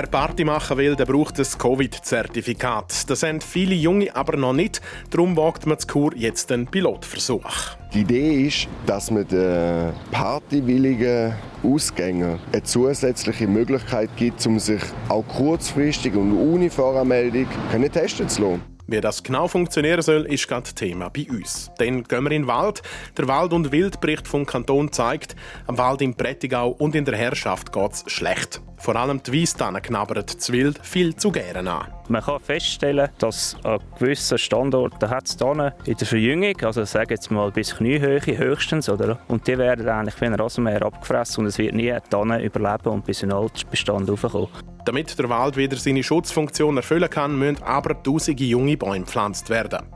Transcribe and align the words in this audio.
Wer 0.00 0.06
Party 0.06 0.44
machen 0.44 0.78
will, 0.78 0.96
der 0.96 1.04
braucht 1.04 1.38
ein 1.38 1.44
Covid-Zertifikat. 1.44 3.10
Das 3.10 3.22
haben 3.22 3.42
viele 3.42 3.74
Junge 3.74 4.16
aber 4.16 4.38
noch 4.38 4.54
nicht. 4.54 4.80
Darum 5.10 5.36
wagt 5.36 5.66
man 5.66 5.78
zu 5.78 5.86
Kur 5.88 6.16
jetzt 6.16 6.50
einen 6.50 6.66
Pilotversuch. 6.66 7.76
Die 7.92 8.00
Idee 8.00 8.46
ist, 8.46 8.66
dass 8.86 9.10
man 9.10 9.28
den 9.28 9.92
partywilligen 10.10 11.34
Ausgängern 11.62 12.40
eine 12.50 12.62
zusätzliche 12.62 13.46
Möglichkeit 13.46 14.08
gibt, 14.16 14.46
um 14.46 14.58
sich 14.58 14.80
auch 15.10 15.28
kurzfristig 15.28 16.14
und 16.14 16.32
ohne 16.32 16.70
Voranmeldung 16.70 17.46
testen 17.92 18.26
zu 18.26 18.40
lassen. 18.40 18.62
Wie 18.90 19.00
das 19.00 19.22
genau 19.22 19.46
funktionieren 19.46 20.02
soll, 20.02 20.26
ist 20.26 20.48
gerade 20.48 20.68
Thema 20.74 21.10
bei 21.10 21.24
uns. 21.30 21.70
Dann 21.78 22.02
gehen 22.02 22.24
wir 22.24 22.32
in 22.32 22.42
den 22.42 22.46
Wald. 22.48 22.82
Der 23.16 23.28
Wald- 23.28 23.52
und 23.52 23.70
Wildbericht 23.70 24.26
vom 24.26 24.44
Kanton 24.44 24.90
zeigt, 24.90 25.36
am 25.68 25.78
Wald 25.78 26.02
im 26.02 26.16
Prättigau 26.16 26.70
und 26.70 26.96
in 26.96 27.04
der 27.04 27.16
Herrschaft 27.16 27.72
geht 27.72 27.92
es 27.92 28.04
schlecht. 28.08 28.60
Vor 28.78 28.96
allem 28.96 29.22
die 29.22 29.42
Weisstannen 29.42 29.80
knabbern 29.80 30.26
zu 30.26 30.52
wild 30.52 30.84
viel 30.84 31.14
zu 31.14 31.30
gerne 31.30 31.70
an. 31.70 31.86
Man 32.08 32.20
kann 32.20 32.40
feststellen, 32.40 33.10
dass 33.18 33.54
an 33.62 33.78
gewissen 33.96 34.38
Standorten 34.38 35.08
hat 35.08 35.26
es 35.26 35.36
in 35.84 35.96
der 35.96 36.06
Verjüngung, 36.08 36.56
also 36.62 36.84
sagen 36.84 37.10
jetzt 37.10 37.30
mal 37.30 37.52
bis 37.52 37.76
Kniehöhe 37.76 38.20
höchstens, 38.20 38.88
oder? 38.88 39.20
und 39.28 39.46
die 39.46 39.56
werden 39.56 39.88
eigentlich 39.88 40.20
wie 40.20 40.24
ein 40.24 40.34
Rasenmäher 40.34 40.82
abgefressen 40.82 41.42
und 41.42 41.46
es 41.46 41.58
wird 41.58 41.74
nie 41.74 41.94
Tanne 42.10 42.42
überleben 42.42 42.88
und 42.88 43.04
bis 43.04 43.22
in 43.22 43.28
den 43.28 43.38
Altbestand 43.38 44.10
raufkommen. 44.10 44.48
Damit 44.84 45.18
der 45.18 45.28
Wald 45.28 45.56
wieder 45.56 45.76
seine 45.76 46.02
Schutzfunktion 46.02 46.76
erfüllen 46.76 47.10
kann, 47.10 47.38
müssen 47.38 47.62
aber 47.62 48.02
tausende 48.02 48.44
junge 48.44 48.76
Bäume 48.76 49.04
gepflanzt 49.04 49.50
werden. 49.50 49.86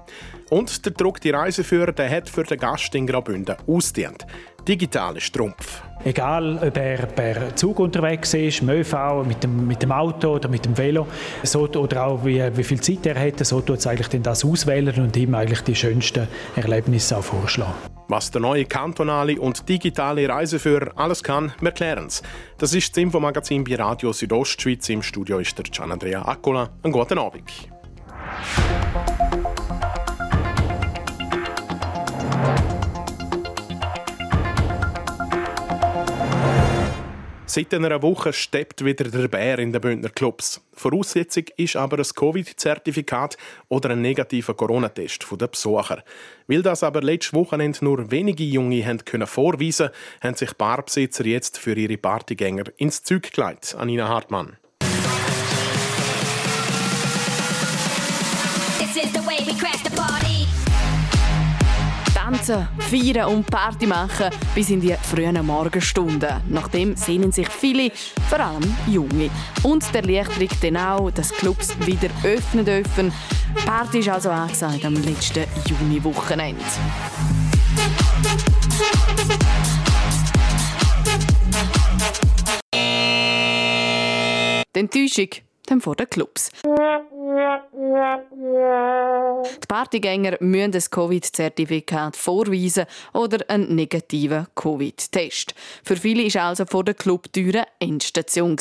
Und 0.51 0.85
der 0.85 0.93
Druck 0.93 1.21
die 1.21 1.31
Reiseführer 1.31 1.93
der 1.93 2.11
hat 2.11 2.29
für 2.29 2.45
den 2.45 2.59
Gast 2.59 2.95
in 2.95 3.07
Graubünden 3.07 3.57
ausdient. 3.67 4.27
Digitale 4.67 5.21
Strumpf. 5.21 5.83
Egal, 6.05 6.59
ob 6.63 6.77
er 6.77 7.07
per 7.07 7.57
Zug 7.57 7.79
unterwegs 7.81 8.35
ist, 8.35 8.63
mit 8.63 8.77
ÖV, 8.77 9.25
mit 9.27 9.43
dem, 9.43 9.67
mit 9.67 9.83
dem 9.83 9.93
Auto 9.93 10.35
oder 10.35 10.49
mit 10.49 10.65
dem 10.65 10.77
Velo, 10.77 11.07
so, 11.43 11.69
oder 11.69 12.07
auch 12.07 12.25
wie, 12.25 12.43
wie 12.57 12.65
viel 12.65 12.81
Zeit 12.81 13.07
er 13.07 13.19
hat, 13.19 13.45
so 13.45 13.61
tut 13.61 13.79
es 13.79 13.87
eigentlich 13.87 14.09
dann 14.09 14.23
das 14.23 14.45
auswählen 14.45 14.95
und 15.03 15.17
ihm 15.17 15.35
eigentlich 15.35 15.63
die 15.63 15.75
schönsten 15.75 16.29
Erlebnisse 16.57 17.17
auch 17.17 17.25
vorschlagen. 17.25 17.75
Was 18.09 18.31
der 18.31 18.43
neue 18.43 18.67
kantonale 18.67 19.41
und 19.41 19.67
digitale 19.67 20.29
Reiseführer 20.29 20.93
alles 20.97 21.23
kann, 21.23 21.53
wir 21.61 21.73
klären 21.73 22.07
es. 22.07 22.23
Das 22.59 22.75
ist 22.75 22.91
das 22.95 23.03
Infomagazin 23.03 23.65
bei 23.65 23.77
Radio 23.77 24.13
Südostschweiz. 24.13 24.89
Im 24.91 25.03
Studio 25.03 25.39
ist 25.39 25.57
der 25.57 25.65
Gian 25.65 25.91
Andrea 25.91 26.23
Accola. 26.23 26.69
Einen 26.83 26.93
guten 26.93 27.19
Abend. 27.19 27.51
Seit 37.55 37.73
einer 37.73 38.03
Woche 38.03 38.33
steppt 38.33 38.85
wieder 38.85 39.05
der 39.05 39.29
Bär 39.29 39.61
in 39.61 39.73
den 39.73 39.81
Bündner 39.81 40.09
Clubs. 40.09 40.61
Voraussetzung 40.73 41.45
ist 41.57 41.77
aber 41.77 41.99
ein 41.99 42.03
Covid-Zertifikat 42.03 43.37
oder 43.69 43.91
ein 43.91 44.03
negativer 44.03 44.55
Corona-Test 44.55 45.25
der 45.41 45.47
Besucher. 45.47 46.03
Weil 46.49 46.63
das 46.63 46.83
aber 46.83 47.01
letztes 47.01 47.33
Wochenende 47.33 47.85
nur 47.85 48.11
wenige 48.11 48.43
Junge 48.43 48.85
haben 48.85 49.05
können 49.05 49.29
vorweisen 49.29 49.91
haben 50.21 50.35
sich 50.35 50.53
Barbesitzer 50.55 51.27
jetzt 51.27 51.57
für 51.57 51.77
ihre 51.77 51.97
Partygänger 51.97 52.65
ins 52.77 53.05
Zeug 53.05 53.31
gelegt. 53.33 53.77
Anina 53.79 54.09
Hartmann. 54.09 54.57
This 58.81 58.97
is 58.97 59.13
the 59.13 59.25
way 59.25 59.39
we 59.47 59.57
crash 59.57 59.81
the 59.85 59.91
party. 59.91 60.24
Tanzen, 62.35 62.67
feiern 62.79 63.29
und 63.29 63.47
Party 63.47 63.87
machen 63.87 64.31
bis 64.57 64.71
in 64.71 64.81
die 64.81 64.95
frühen 64.95 65.45
Morgenstunden. 65.47 66.43
Nachdem 66.49 66.97
sehnen 66.97 67.31
sich 67.31 67.49
viele, 67.49 67.93
vor 68.29 68.41
allem 68.41 68.77
Junge. 68.89 69.31
Und 69.63 69.85
der 69.95 70.03
Erleichterung 70.03 70.49
dann 70.61 70.77
auch, 70.77 71.11
dass 71.13 71.33
Clubs 71.33 71.77
wieder 71.87 72.09
öffnen 72.25 72.65
dürfen. 72.65 73.13
Party 73.65 74.01
ist 74.01 74.09
also 74.09 74.31
angesagt 74.31 74.85
am 74.85 74.95
letzten 74.95 75.45
Juni-Wochenende. 75.67 76.65
Die 84.75 84.81
Enttäuschung 84.81 85.29
dann 85.67 85.81
vor 85.81 85.95
den 85.95 86.11
Clubs. 86.11 86.51
Die 89.63 89.67
Partygänger 89.67 90.37
müssen 90.41 90.75
ein 90.75 90.83
Covid-Zertifikat 90.91 92.17
vorweisen 92.17 92.87
oder 93.13 93.39
einen 93.49 93.75
negativen 93.75 94.47
Covid-Test. 94.55 95.55
Für 95.83 95.97
viele 95.97 96.33
war 96.35 96.43
also 96.49 96.65
vor 96.65 96.85
der 96.85 96.95
Clubtüre 96.95 97.65
Endstation. 97.81 98.57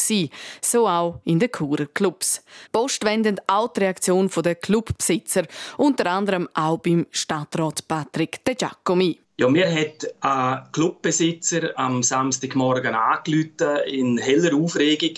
So 0.62 0.88
auch 0.88 1.20
in 1.26 1.40
den 1.40 1.52
Churer 1.52 1.86
Clubs. 1.94 2.44
Postwendend 2.72 3.42
auch 3.48 3.74
die 3.74 3.82
Reaktion 3.82 4.30
der 4.44 4.56
Clubbesitzer, 4.56 5.44
unter 5.78 6.10
anderem 6.10 6.50
auch 6.54 6.80
beim 6.80 7.06
Stadtrat 7.12 7.88
Patrick 7.88 8.44
De 8.46 8.56
Giacomi. 8.56 9.20
Ja, 9.38 9.50
mir 9.50 9.68
hat 9.68 10.14
ein 10.22 10.72
Clubbesitzer 10.72 11.72
am 11.76 12.04
Samstagmorgen 12.04 12.94
angerufen 12.94 13.78
in 13.88 14.18
heller 14.18 14.56
Aufregung 14.56 15.16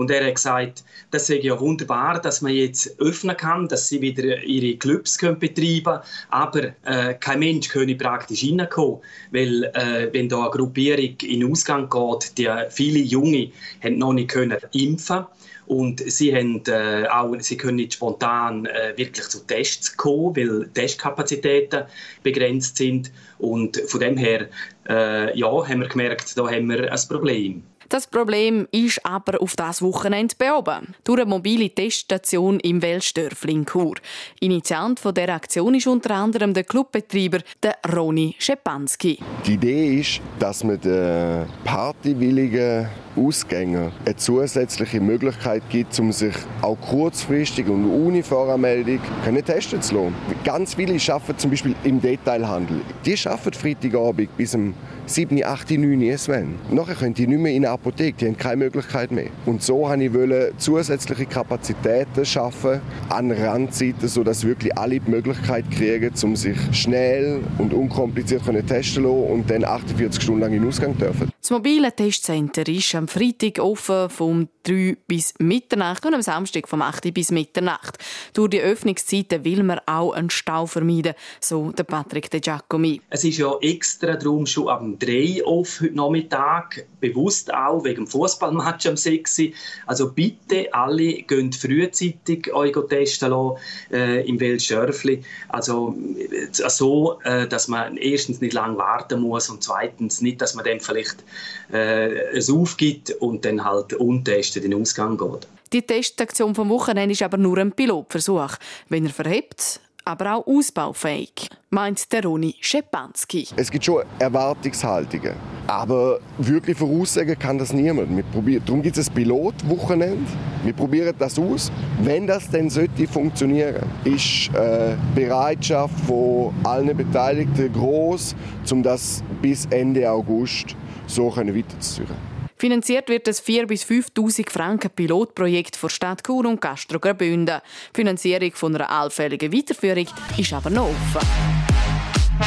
und 0.00 0.10
er 0.10 0.26
hat 0.26 0.36
gesagt, 0.36 0.82
das 1.10 1.26
sei 1.26 1.40
ja 1.40 1.60
wunderbar, 1.60 2.22
dass 2.22 2.40
man 2.40 2.52
jetzt 2.52 2.98
öffnen 3.00 3.36
kann, 3.36 3.68
dass 3.68 3.88
sie 3.88 4.00
wieder 4.00 4.42
ihre 4.42 4.78
Clubs 4.78 5.18
können 5.18 5.38
betreiben 5.38 5.84
können, 5.84 6.00
aber 6.30 6.62
äh, 6.84 7.14
kein 7.20 7.40
Mensch 7.40 7.68
könne 7.68 7.94
praktisch 7.94 8.44
reinkommen, 8.44 9.00
weil 9.30 9.64
äh, 9.74 10.08
wenn 10.12 10.30
da 10.30 10.40
eine 10.40 10.50
Gruppierung 10.50 11.16
in 11.22 11.40
den 11.40 11.52
Ausgang 11.52 11.90
geht, 11.90 12.38
die 12.38 12.48
viele 12.70 13.00
Junge 13.00 13.50
haben 13.82 13.98
noch 13.98 14.14
nicht 14.14 14.30
können 14.30 14.56
impfen 14.72 15.26
und 15.66 16.00
sie, 16.00 16.34
haben, 16.34 16.62
äh, 16.66 17.06
auch, 17.08 17.36
sie 17.38 17.58
können 17.58 17.76
nicht 17.76 17.92
spontan 17.92 18.64
äh, 18.66 18.94
wirklich 18.96 19.28
zu 19.28 19.46
Tests 19.46 19.94
kommen, 19.96 20.34
weil 20.34 20.68
Testkapazitäten 20.70 21.84
begrenzt 22.22 22.78
sind. 22.78 23.12
Und 23.38 23.76
von 23.86 24.00
dem 24.00 24.16
her 24.16 24.48
äh, 24.88 25.38
ja, 25.38 25.46
haben 25.46 25.80
wir 25.80 25.88
gemerkt, 25.88 26.36
da 26.36 26.50
haben 26.50 26.70
wir 26.70 26.90
ein 26.90 27.00
Problem. 27.08 27.62
Das 27.90 28.06
Problem 28.06 28.68
ist 28.70 29.04
aber 29.04 29.42
auf 29.42 29.56
das 29.56 29.82
Wochenende 29.82 30.36
behoben. 30.38 30.94
Durch 31.02 31.22
eine 31.22 31.28
mobile 31.28 31.68
Teststation 31.70 32.60
im 32.60 32.80
Welsdörfli 32.80 33.52
in 33.52 33.66
Chur. 33.66 33.94
Initiant 34.38 35.00
von 35.00 35.12
der 35.12 35.34
Aktion 35.34 35.74
ist 35.74 35.88
unter 35.88 36.14
anderem 36.14 36.54
der 36.54 36.62
Clubbetreiber 36.62 37.40
der 37.60 37.74
Roni 37.92 38.36
Schepanski. 38.38 39.18
Die 39.44 39.54
Idee 39.54 39.98
ist, 39.98 40.20
dass 40.38 40.62
man 40.62 40.80
den 40.80 41.46
partywilligen 41.64 42.88
Ausgängern 43.16 43.90
eine 44.04 44.14
zusätzliche 44.14 45.00
Möglichkeit 45.00 45.64
gibt, 45.68 45.98
um 45.98 46.12
sich 46.12 46.34
auch 46.62 46.80
kurzfristig 46.80 47.66
und 47.68 47.90
ohne 47.90 48.22
Voranmeldung 48.22 49.00
testen 49.44 49.82
zu 49.82 49.96
lassen. 49.96 50.14
Ganz 50.44 50.74
viele 50.74 50.96
arbeiten 51.12 51.38
zum 51.38 51.50
Beispiel 51.50 51.74
im 51.82 52.00
Detailhandel. 52.00 52.82
Die 53.04 53.16
arbeiten 53.26 53.52
Freitagabend 53.52 54.36
bis 54.36 54.54
um 54.54 54.74
7, 55.10 55.44
8, 55.44 55.70
9 55.72 56.02
Uhr. 56.02 56.44
Nachher 56.70 56.94
können 56.94 57.14
die 57.14 57.26
nicht 57.26 57.38
mehr 57.40 57.52
in 57.52 57.64
eine 57.64 57.74
Apotheke, 57.74 58.16
die 58.18 58.26
haben 58.26 58.36
keine 58.36 58.56
Möglichkeit 58.56 59.10
mehr. 59.10 59.26
Und 59.46 59.62
so 59.62 59.80
wollte 59.80 60.52
ich 60.52 60.58
zusätzliche 60.58 61.26
Kapazitäten 61.26 62.24
schaffen 62.24 62.80
an 63.08 63.32
Randzeiten, 63.32 64.08
sodass 64.08 64.44
wirklich 64.44 64.76
alle 64.78 65.00
die 65.00 65.10
Möglichkeit 65.10 65.70
kriegen, 65.70 66.12
um 66.22 66.36
sich 66.36 66.56
schnell 66.72 67.40
und 67.58 67.74
unkompliziert 67.74 68.42
testen 68.44 68.82
zu 68.82 69.00
lassen 69.00 69.32
und 69.32 69.50
dann 69.50 69.64
48 69.64 70.22
Stunden 70.22 70.40
lang 70.40 70.52
in 70.52 70.60
den 70.60 70.68
Ausgang 70.68 70.96
dürfen. 70.96 71.30
Das 71.40 71.50
mobile 71.50 71.90
Testcenter 71.90 72.68
ist 72.68 72.94
am 72.94 73.08
Freitag 73.08 73.58
offen 73.58 74.10
vom 74.10 74.48
3 74.64 74.96
bis 75.08 75.34
Mitternacht 75.38 76.04
und 76.04 76.14
am 76.14 76.22
Samstag 76.22 76.68
vom 76.68 76.82
8 76.82 77.12
bis 77.14 77.30
Mitternacht. 77.30 77.98
Durch 78.34 78.50
die 78.50 78.60
Öffnungszeiten 78.60 79.44
will 79.44 79.62
man 79.62 79.80
auch 79.86 80.12
einen 80.12 80.30
Stau 80.30 80.66
vermeiden, 80.66 81.14
so 81.40 81.72
der 81.72 81.84
Patrick 81.84 82.30
De 82.30 82.40
Giacomi. 82.40 83.00
Es 83.08 83.24
ist 83.24 83.38
ja 83.38 83.52
extra 83.62 84.16
darum 84.16 84.46
schon 84.46 84.68
am 84.68 84.98
3 85.00 85.44
auf 85.44 85.80
heute 85.80 85.94
Nachmittag, 85.94 86.86
bewusst 87.00 87.52
auch 87.52 87.84
wegen 87.84 88.04
dem 88.04 88.06
Fußballmatch 88.06 88.86
am 88.86 88.96
6. 88.96 89.42
Also 89.86 90.12
bitte 90.12 90.72
alle 90.72 91.22
gehen 91.22 91.52
frühzeitig 91.52 92.52
euch 92.52 92.76
testen 92.88 93.30
lassen, 93.30 93.56
äh, 93.90 94.28
im 94.28 94.38
Weltschörfli. 94.38 95.22
Also 95.48 95.96
äh, 96.18 96.46
so, 96.52 97.18
äh, 97.24 97.48
dass 97.48 97.68
man 97.68 97.96
erstens 97.96 98.40
nicht 98.40 98.52
lange 98.52 98.78
warten 98.78 99.20
muss 99.20 99.48
und 99.48 99.62
zweitens 99.62 100.20
nicht, 100.20 100.40
dass 100.40 100.54
man 100.54 100.64
dann 100.64 100.80
vielleicht 100.80 101.24
äh, 101.72 102.36
es 102.36 102.50
aufgibt 102.50 103.10
und 103.20 103.44
dann 103.44 103.64
halt 103.64 103.94
untestet 103.94 104.64
in 104.64 104.70
den 104.70 104.80
Ausgang 104.80 105.18
geht. 105.18 105.48
Die 105.72 105.82
Testaktion 105.82 106.54
vom 106.54 106.68
Wochenende 106.68 107.12
ist 107.12 107.22
aber 107.22 107.36
nur 107.36 107.58
ein 107.58 107.70
Pilotversuch. 107.70 108.56
Wenn 108.88 109.06
er 109.06 109.12
verhebt, 109.12 109.80
aber 110.04 110.36
auch 110.36 110.46
ausbaufähig, 110.46 111.48
meint 111.70 112.12
der 112.12 112.24
Roni 112.24 112.54
Schepanski. 112.60 113.48
Es 113.56 113.70
gibt 113.70 113.84
schon 113.84 114.02
Erwartungshaltungen, 114.18 115.34
aber 115.66 116.20
wirklich 116.38 116.76
voraussagen 116.76 117.38
kann 117.38 117.58
das 117.58 117.72
niemand. 117.72 118.16
Wir 118.16 118.24
probieren, 118.24 118.62
darum 118.64 118.82
gibt 118.82 118.96
es 118.96 119.08
ein 119.08 119.14
Pilotwochenende. 119.14 120.30
Wir 120.64 120.72
probieren 120.72 121.14
das 121.18 121.38
aus. 121.38 121.70
Wenn 122.02 122.26
das 122.26 122.50
dann 122.50 122.68
sollte 122.70 123.06
funktionieren, 123.06 123.82
ist 124.04 124.50
äh, 124.54 124.96
Bereitschaft 125.14 125.98
von 126.06 126.52
allen 126.64 126.96
Beteiligten 126.96 127.72
groß, 127.72 128.34
um 128.70 128.82
das 128.82 129.22
bis 129.40 129.66
Ende 129.66 130.10
August 130.10 130.76
so 131.06 131.34
weiterzuführen. 131.34 132.29
Finanziert 132.60 133.08
wird 133.08 133.26
das 133.26 133.42
4.000 133.42 133.66
bis 133.68 133.84
5.000 133.84 134.50
Franken 134.50 134.90
Pilotprojekt 134.90 135.76
von 135.76 135.88
Stadt 135.88 136.22
Chur 136.22 136.44
und 136.44 136.60
Castro 136.60 137.00
Graubünden. 137.00 137.62
Die 137.88 137.96
Finanzierung 137.96 138.52
von 138.52 138.74
einer 138.74 138.90
allfälligen 138.90 139.50
Weiterführung 139.50 140.06
ist 140.36 140.52
aber 140.52 140.68
noch 140.68 140.90
offen. 140.90 141.26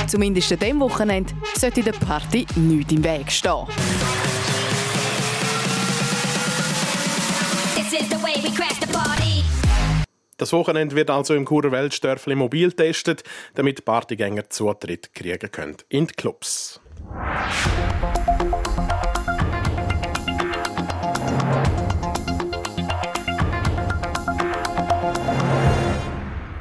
Zumindest 0.08 0.52
an 0.52 0.60
diesem 0.60 0.80
Wochenende 0.82 1.34
sollte 1.56 1.82
der 1.82 1.94
Party 1.94 2.46
nichts 2.58 2.94
im 2.94 3.04
Weg 3.04 3.32
stehen. 3.32 3.66
Das 10.38 10.54
Wochenende 10.54 10.96
wird 10.96 11.10
also 11.10 11.34
im 11.34 11.48
Churer 11.48 11.72
Weltstörfli 11.72 12.36
mobil 12.36 12.70
getestet, 12.70 13.24
damit 13.56 13.84
Partygänger 13.84 14.48
Zutritt 14.48 15.16
kriegen 15.16 15.52
können 15.52 15.78
in 15.90 16.06
die 16.06 16.14
Clubs. 16.14 16.80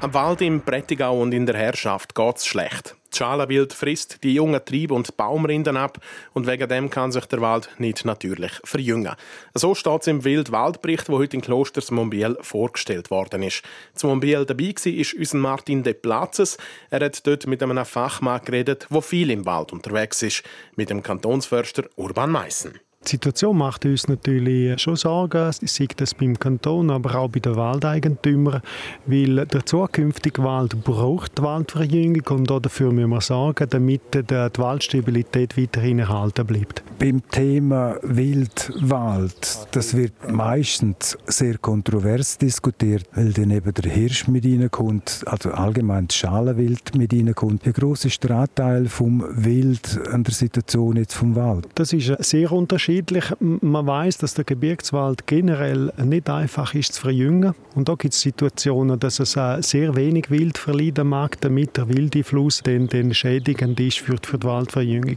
Am 0.02 0.14
Wald 0.14 0.40
im 0.40 0.60
Prättigau 0.60 1.22
und 1.22 1.32
in 1.32 1.46
der 1.46 1.56
Herrschaft 1.56 2.16
geht's 2.16 2.44
schlecht. 2.44 2.96
Das 3.10 3.18
Schalenwild 3.18 3.72
frisst 3.72 4.24
die 4.24 4.34
jungen 4.34 4.60
Triebe 4.64 4.94
und 4.94 5.16
Baumrinden 5.16 5.76
ab 5.76 5.98
und 6.32 6.48
wegen 6.48 6.68
dem 6.68 6.90
kann 6.90 7.12
sich 7.12 7.24
der 7.26 7.40
Wald 7.40 7.70
nicht 7.78 8.04
natürlich 8.04 8.50
verjüngen. 8.64 9.14
So 9.54 9.76
steht 9.76 10.00
es 10.00 10.08
im 10.08 10.24
Wildwaldbericht, 10.24 11.08
wo 11.08 11.18
heute 11.18 11.36
in 11.36 11.40
Klosters 11.40 11.92
Montbiel 11.92 12.36
vorgestellt 12.40 13.12
worden 13.12 13.44
ist. 13.44 13.62
Zum 13.94 14.10
Montbiel 14.10 14.44
dabei 14.44 14.74
war 14.74 14.92
ist 14.92 15.14
unser 15.14 15.38
Martin 15.38 15.84
de 15.84 15.94
Platzes. 15.94 16.58
Er 16.90 17.04
hat 17.04 17.24
dort 17.24 17.46
mit 17.46 17.62
einem 17.62 17.84
Fachmann 17.84 18.44
geredet, 18.44 18.88
der 18.90 19.02
viel 19.02 19.30
im 19.30 19.46
Wald 19.46 19.72
unterwegs 19.72 20.20
ist, 20.22 20.42
mit 20.74 20.90
dem 20.90 21.04
Kantonsförster 21.04 21.84
Urban 21.94 22.32
Meissen. 22.32 22.80
Die 23.04 23.10
Situation 23.10 23.58
macht 23.58 23.84
uns 23.84 24.06
natürlich 24.06 24.80
schon 24.80 24.94
Sorgen, 24.94 25.50
sei 25.50 25.88
das 25.96 26.14
beim 26.14 26.38
Kanton, 26.38 26.88
aber 26.88 27.16
auch 27.16 27.28
bei 27.28 27.40
den 27.40 27.56
Waldeigentümern, 27.56 28.62
weil 29.06 29.44
der 29.46 29.66
zukünftige 29.66 30.44
Wald 30.44 30.84
braucht 30.84 31.38
die 31.38 31.42
Waldverjüngung 31.42 32.38
und 32.38 32.48
dafür 32.64 32.92
müssen 32.92 33.10
wir 33.10 33.20
sorgen, 33.20 33.66
damit 33.68 34.02
die 34.14 34.60
Waldstabilität 34.60 35.58
weiterhin 35.58 35.98
erhalten 35.98 36.46
bleibt. 36.46 36.84
Beim 37.00 37.28
Thema 37.30 37.96
Wildwald, 38.02 39.66
das 39.72 39.96
wird 39.96 40.12
meistens 40.30 41.18
sehr 41.26 41.58
kontrovers 41.58 42.38
diskutiert, 42.38 43.06
weil 43.14 43.32
dann 43.32 43.50
eben 43.50 43.74
der 43.74 43.90
Hirsch 43.90 44.28
mit 44.28 44.44
reinkommt, 44.44 45.24
also 45.26 45.50
allgemein 45.50 46.06
das 46.06 46.16
Schalenwild 46.18 46.96
mit 46.96 47.12
reinkommt. 47.12 47.62
Der 47.66 48.30
Anteil 48.30 48.86
vom 48.86 49.24
Wild 49.28 49.98
an 50.12 50.22
der 50.22 50.34
Situation 50.34 50.96
jetzt 50.96 51.14
vom 51.14 51.34
Wald? 51.34 51.66
Das 51.74 51.92
ist 51.92 52.06
sehr 52.22 52.52
unterschiedlich 52.52 52.91
unterschiedlich. 52.92 53.24
Man 53.40 53.86
weiß, 53.86 54.18
dass 54.18 54.34
der 54.34 54.44
Gebirgswald 54.44 55.26
generell 55.26 55.92
nicht 56.02 56.28
einfach 56.28 56.74
ist 56.74 56.94
zu 56.94 57.00
verjüngen. 57.00 57.54
Und 57.74 57.88
da 57.88 57.94
gibt 57.94 58.14
es 58.14 58.20
Situationen, 58.20 58.98
dass 58.98 59.20
es 59.20 59.32
sehr 59.32 59.96
wenig 59.96 60.30
Wild 60.30 60.58
verlieren 60.58 61.08
mag, 61.08 61.40
damit 61.40 61.76
der 61.76 61.88
Wildeinfluss 61.88 62.62
den, 62.62 62.88
den 62.88 63.14
schädigend 63.14 63.80
ist 63.80 63.98
für, 63.98 64.16
für 64.22 64.38
die 64.38 64.46
Waldverjüngung. 64.46 65.16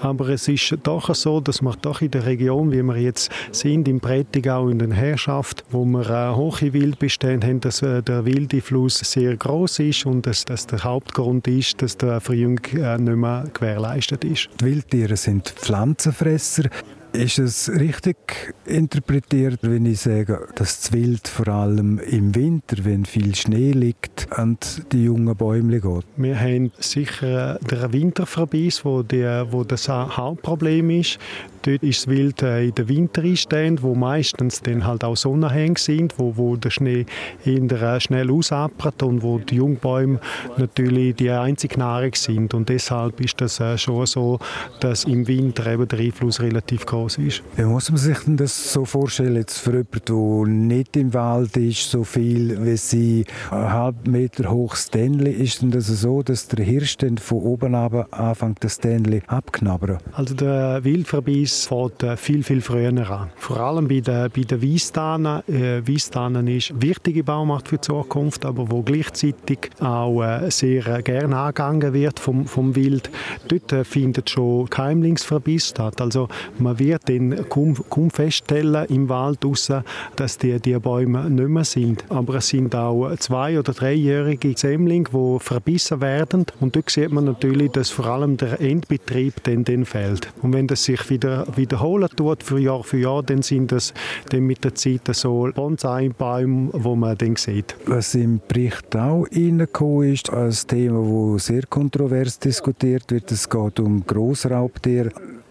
Aber 0.00 0.28
es 0.30 0.48
ist 0.48 0.76
doch 0.82 1.14
so, 1.14 1.40
dass 1.40 1.62
man 1.62 1.76
doch 1.82 2.00
in 2.00 2.10
der 2.10 2.26
Region, 2.26 2.72
wie 2.72 2.82
wir 2.82 2.96
jetzt 2.96 3.30
sind, 3.50 3.88
im 3.88 4.00
Prättigau 4.00 4.68
in 4.68 4.78
der 4.78 4.92
Herrschaft, 4.92 5.64
wo 5.70 5.84
wir 5.84 6.08
äh, 6.08 6.34
hohe 6.34 6.72
Wildbestände 6.72 7.46
haben, 7.46 7.60
dass 7.60 7.82
äh, 7.82 8.02
der 8.02 8.24
Wildeinfluss 8.24 8.98
sehr 8.98 9.36
groß 9.36 9.80
ist 9.80 10.06
und 10.06 10.26
dass 10.26 10.44
das 10.44 10.66
der 10.66 10.82
Hauptgrund 10.82 11.46
ist, 11.46 11.82
dass 11.82 11.96
der 11.96 12.20
Verjüngung 12.20 12.64
äh, 12.74 12.98
nicht 12.98 13.16
mehr 13.16 13.44
gewährleistet 13.52 14.24
ist. 14.24 14.48
Die 14.60 14.64
Wildtiere 14.64 15.16
sind 15.16 15.50
Pflanzenfresser. 15.50 16.64
Ist 17.12 17.38
es 17.38 17.68
richtig 17.68 18.54
interpretiert, 18.64 19.58
wenn 19.62 19.84
ich 19.84 20.00
sage, 20.00 20.48
dass 20.54 20.80
das 20.80 20.92
Wild 20.94 21.28
vor 21.28 21.46
allem 21.48 21.98
im 21.98 22.34
Winter, 22.34 22.76
wenn 22.84 23.04
viel 23.04 23.34
Schnee 23.34 23.72
liegt, 23.72 24.28
an 24.30 24.56
die 24.92 25.04
jungen 25.04 25.36
Bäume 25.36 25.78
geht? 25.78 26.06
Wir 26.16 26.40
haben 26.40 26.72
sicher 26.78 27.58
den 27.70 27.92
Winterverbiss, 27.92 28.86
wo, 28.86 29.02
die, 29.02 29.24
wo 29.50 29.62
das 29.62 29.90
Hauptproblem 29.90 30.88
ist. 30.88 31.18
Dort 31.62 31.82
ist 31.84 32.06
das 32.06 32.08
Wild 32.08 32.42
äh, 32.42 32.64
in 32.64 32.74
den 32.74 32.88
Wintereinständen, 32.88 33.84
wo 33.84 33.94
meistens 33.94 34.62
dann 34.62 34.84
halt 34.84 35.04
auch 35.04 35.16
Sonnenhänge 35.16 35.78
sind, 35.78 36.18
wo, 36.18 36.36
wo 36.36 36.56
der 36.56 36.70
Schnee 36.70 37.06
eher 37.44 38.00
schnell 38.00 38.32
ausappert 38.32 39.02
und 39.04 39.22
wo 39.22 39.38
die 39.38 39.56
Jungbäume 39.56 40.18
natürlich 40.56 41.14
die 41.14 41.30
einzige 41.30 41.78
Nahrung 41.78 42.14
sind. 42.14 42.54
Und 42.54 42.68
deshalb 42.68 43.20
ist 43.20 43.40
das 43.40 43.60
äh, 43.60 43.78
schon 43.78 44.06
so, 44.06 44.40
dass 44.80 45.04
im 45.04 45.28
Winter 45.28 45.70
eben 45.72 45.86
der 45.86 46.00
Einfluss 46.00 46.40
relativ 46.40 46.84
groß 46.84 47.01
ist. 47.06 47.42
Wie 47.56 47.64
muss 47.64 47.90
man 47.90 47.98
sich 47.98 48.18
denn 48.18 48.36
das 48.36 48.72
so 48.72 48.84
vorstellen, 48.84 49.36
jetzt 49.36 49.58
für 49.58 49.70
jemanden, 49.70 50.46
der 50.46 50.76
nicht 50.76 50.96
im 50.96 51.14
Wald 51.14 51.56
ist, 51.56 51.90
so 51.90 52.04
viel 52.04 52.64
wie 52.64 52.76
sie 52.76 53.24
einen 53.50 53.72
halben 53.72 54.10
Meter 54.10 54.50
hoch 54.50 54.76
Stanley, 54.76 55.32
ist 55.32 55.62
denn 55.62 55.70
das 55.70 55.86
so, 55.86 56.22
dass 56.22 56.48
der 56.48 56.64
Hirsch 56.64 56.96
dann 56.98 57.18
von 57.18 57.38
oben 57.38 57.74
ab 57.74 58.08
anfängt, 58.10 58.64
das 58.64 58.74
Stanley 58.74 59.22
abknabbern? 59.26 59.98
Also 60.12 60.34
der 60.34 60.84
Wildverbiss 60.84 61.66
fängt 61.66 62.02
äh, 62.02 62.16
viel, 62.16 62.42
viel 62.42 62.60
früher 62.60 62.92
an. 63.10 63.30
Vor 63.36 63.60
allem 63.60 63.88
bei 63.88 64.00
den, 64.00 64.30
bei 64.30 64.42
den 64.42 64.62
Weisstannen. 64.62 65.42
Äh, 65.48 65.82
ist 66.02 66.16
eine 66.16 66.44
wichtige 66.44 67.24
Baumacht 67.24 67.68
für 67.68 67.76
die 67.76 67.82
Zukunft, 67.82 68.44
aber 68.44 68.70
wo 68.70 68.82
gleichzeitig 68.82 69.70
auch 69.80 70.22
äh, 70.22 70.50
sehr 70.50 70.86
äh, 70.86 71.02
gerne 71.02 71.36
angegangen 71.36 71.92
wird 71.92 72.18
vom, 72.18 72.46
vom 72.46 72.74
Wild. 72.74 73.10
Dort 73.48 73.72
äh, 73.72 73.84
findet 73.84 74.30
schon 74.30 74.68
Keimlingsverbiss 74.68 75.68
statt. 75.68 76.00
Also 76.00 76.28
man 76.58 76.78
wird 76.78 76.91
dann 76.98 77.48
kaum, 77.48 78.10
feststellen 78.10 78.86
im 78.86 79.08
Wald 79.08 79.42
draussen, 79.42 79.82
dass 80.16 80.38
die, 80.38 80.58
die 80.60 80.78
Bäume 80.78 81.28
nicht 81.30 81.48
mehr 81.48 81.64
sind. 81.64 82.04
Aber 82.08 82.36
es 82.36 82.48
sind 82.48 82.74
auch 82.74 83.14
zwei- 83.16 83.58
oder 83.58 83.72
dreijährige 83.72 84.54
Sämlinge, 84.56 85.08
die 85.12 85.36
verbissen 85.40 86.00
werden. 86.00 86.46
Und 86.60 86.76
dort 86.76 86.90
sieht 86.90 87.12
man 87.12 87.24
natürlich, 87.24 87.72
dass 87.72 87.90
vor 87.90 88.06
allem 88.06 88.36
der 88.36 88.60
Endbetrieb 88.60 89.42
dann, 89.44 89.64
dann 89.64 89.84
fehlt. 89.84 90.28
Und 90.42 90.52
wenn 90.52 90.66
das 90.66 90.84
sich 90.84 91.10
wieder 91.10 91.46
wiederholen 91.56 92.08
tut, 92.16 92.42
für 92.42 92.58
Jahr 92.58 92.84
für 92.84 92.98
Jahr, 92.98 93.22
dann 93.22 93.42
sind 93.42 93.72
das 93.72 93.94
dann 94.30 94.42
mit 94.42 94.64
der 94.64 94.74
Zeit 94.74 95.02
so 95.12 95.48
Bonsai-Bäume, 95.54 96.70
wo 96.72 96.96
man 96.96 97.16
dann 97.18 97.36
sieht. 97.36 97.74
Was 97.86 98.14
im 98.14 98.40
Bericht 98.48 98.94
auch 98.96 99.26
reingekommen 99.32 100.12
ist, 100.12 100.30
als 100.30 100.66
Thema, 100.66 101.34
das 101.34 101.46
sehr 101.46 101.66
kontrovers 101.66 102.38
diskutiert 102.38 103.10
wird, 103.10 103.30
es 103.32 103.48
geht 103.48 103.80
um 103.80 104.04
Grossraubtiere. 104.06 105.10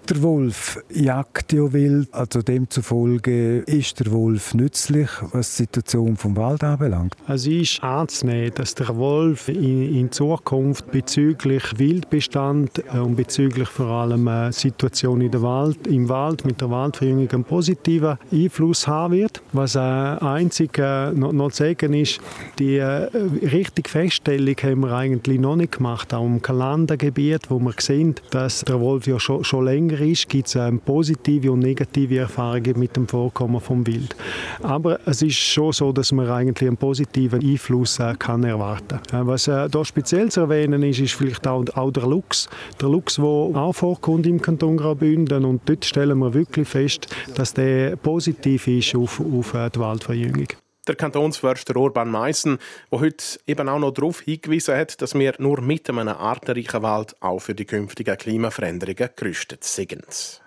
Der 0.10 0.22
Wolf 0.24 0.84
jagt 0.90 1.54
ja 1.54 1.72
wild, 1.72 2.14
also 2.14 2.42
demzufolge 2.42 3.60
ist 3.60 4.00
der 4.00 4.12
Wolf 4.12 4.54
nützlich, 4.54 5.10
was 5.32 5.52
die 5.52 5.64
Situation 5.64 6.18
vom 6.18 6.36
Wald 6.36 6.64
anbelangt. 6.64 7.16
Es 7.28 7.46
ist 7.46 7.82
anzunehmen, 7.84 8.52
dass 8.56 8.76
der 8.76 8.96
Wolf 8.98 9.48
in, 9.48 9.96
in 9.96 10.12
Zukunft 10.12 10.92
bezüglich 10.92 11.64
Wildbestand 11.78 12.84
äh, 12.94 12.98
und 12.98 13.16
bezüglich 13.16 13.70
vor 13.70 13.88
allem 13.88 14.28
äh, 14.28 14.52
Situation 14.52 15.22
in 15.22 15.32
der 15.32 15.44
Wald, 15.44 15.86
im 15.88 16.10
Wald 16.10 16.46
mit 16.46 16.60
der 16.62 16.72
Waldverjüngung 16.72 17.30
einen 17.30 17.44
positiven 17.44 18.18
Einfluss 18.32 18.88
haben 18.88 19.14
wird. 19.14 19.42
Was 19.54 19.76
äh, 19.76 19.80
einzig 19.80 20.78
noch, 20.78 21.32
noch 21.32 21.52
zu 21.52 21.64
sagen 21.64 21.94
ist, 21.94 22.20
die 22.60 22.80
richtige 22.80 23.90
Feststellung 23.90 24.56
haben 24.64 24.82
wir 24.82 24.94
eigentlich 24.94 25.40
noch 25.40 25.56
nicht 25.56 25.78
gemacht, 25.78 26.14
auch 26.14 26.26
im 26.26 26.42
Kalendergebiet, 26.42 27.50
wo 27.50 27.60
wir 27.60 27.74
sehen, 27.78 28.16
dass 28.32 28.62
der 28.62 28.80
Wolf 28.80 29.08
ja 29.08 29.20
schon, 29.20 29.44
schon 29.44 29.66
länger 29.66 29.91
länger 29.92 30.02
ist, 30.02 30.30
gibt 30.30 30.48
es 30.48 30.56
ähm, 30.56 30.80
positive 30.80 31.52
und 31.52 31.60
negative 31.60 32.20
Erfahrungen 32.20 32.80
mit 32.80 32.96
dem 32.96 33.08
Vorkommen 33.08 33.60
vom 33.60 33.86
Wild. 33.86 34.16
Aber 34.62 35.00
es 35.06 35.22
ist 35.22 35.38
schon 35.38 35.72
so, 35.72 35.92
dass 35.92 36.12
man 36.12 36.30
eigentlich 36.30 36.68
einen 36.68 36.78
positiven 36.78 37.42
Einfluss 37.42 38.00
äh, 38.00 38.16
kann 38.18 38.44
erwarten. 38.44 39.00
Äh, 39.12 39.26
was 39.26 39.48
äh, 39.48 39.70
da 39.70 39.86
speziell 39.86 40.32
zu 40.32 40.42
erwähnen 40.42 40.84
ist, 40.84 41.00
ist 41.00 41.14
vielleicht 41.14 41.48
auch, 41.48 41.66
auch 41.76 41.92
der 41.92 42.08
Luchs. 42.08 42.50
Der 42.80 42.90
Luchs, 42.90 43.16
der 43.16 43.26
auch 43.26 43.74
vorkommt 43.74 44.26
im 44.26 44.42
Kanton 44.42 44.78
Graubünden 44.78 45.46
und 45.46 45.62
dort 45.66 45.86
stellen 45.86 46.20
wir 46.20 46.34
wirklich 46.34 46.68
fest, 46.68 47.08
dass 47.36 47.54
der 47.54 47.96
positiv 47.96 48.68
ist 48.68 48.96
auf, 48.96 49.20
auf 49.20 49.54
äh, 49.54 49.70
die 49.70 49.80
Waldverjüngung 49.80 50.48
der 50.88 50.96
Kantonsförster 50.96 51.76
Urban 51.76 52.10
Meissen, 52.10 52.58
der 52.92 53.00
heute 53.00 53.40
eben 53.48 53.70
auch 53.70 53.80
noch 53.80 53.92
darauf 53.92 54.22
hingewiesen 54.22 54.76
hat, 54.76 55.02
dass 55.02 55.14
wir 55.14 55.34
nur 55.38 55.62
mit 55.62 55.90
einem 55.90 56.10
artenreichen 56.10 56.82
Wald 56.82 57.16
auch 57.22 57.40
für 57.40 57.56
die 57.56 57.66
künftigen 57.66 58.18
Klimaveränderungen 58.18 59.10
gerüstet 59.16 59.64
sind. 59.64 60.42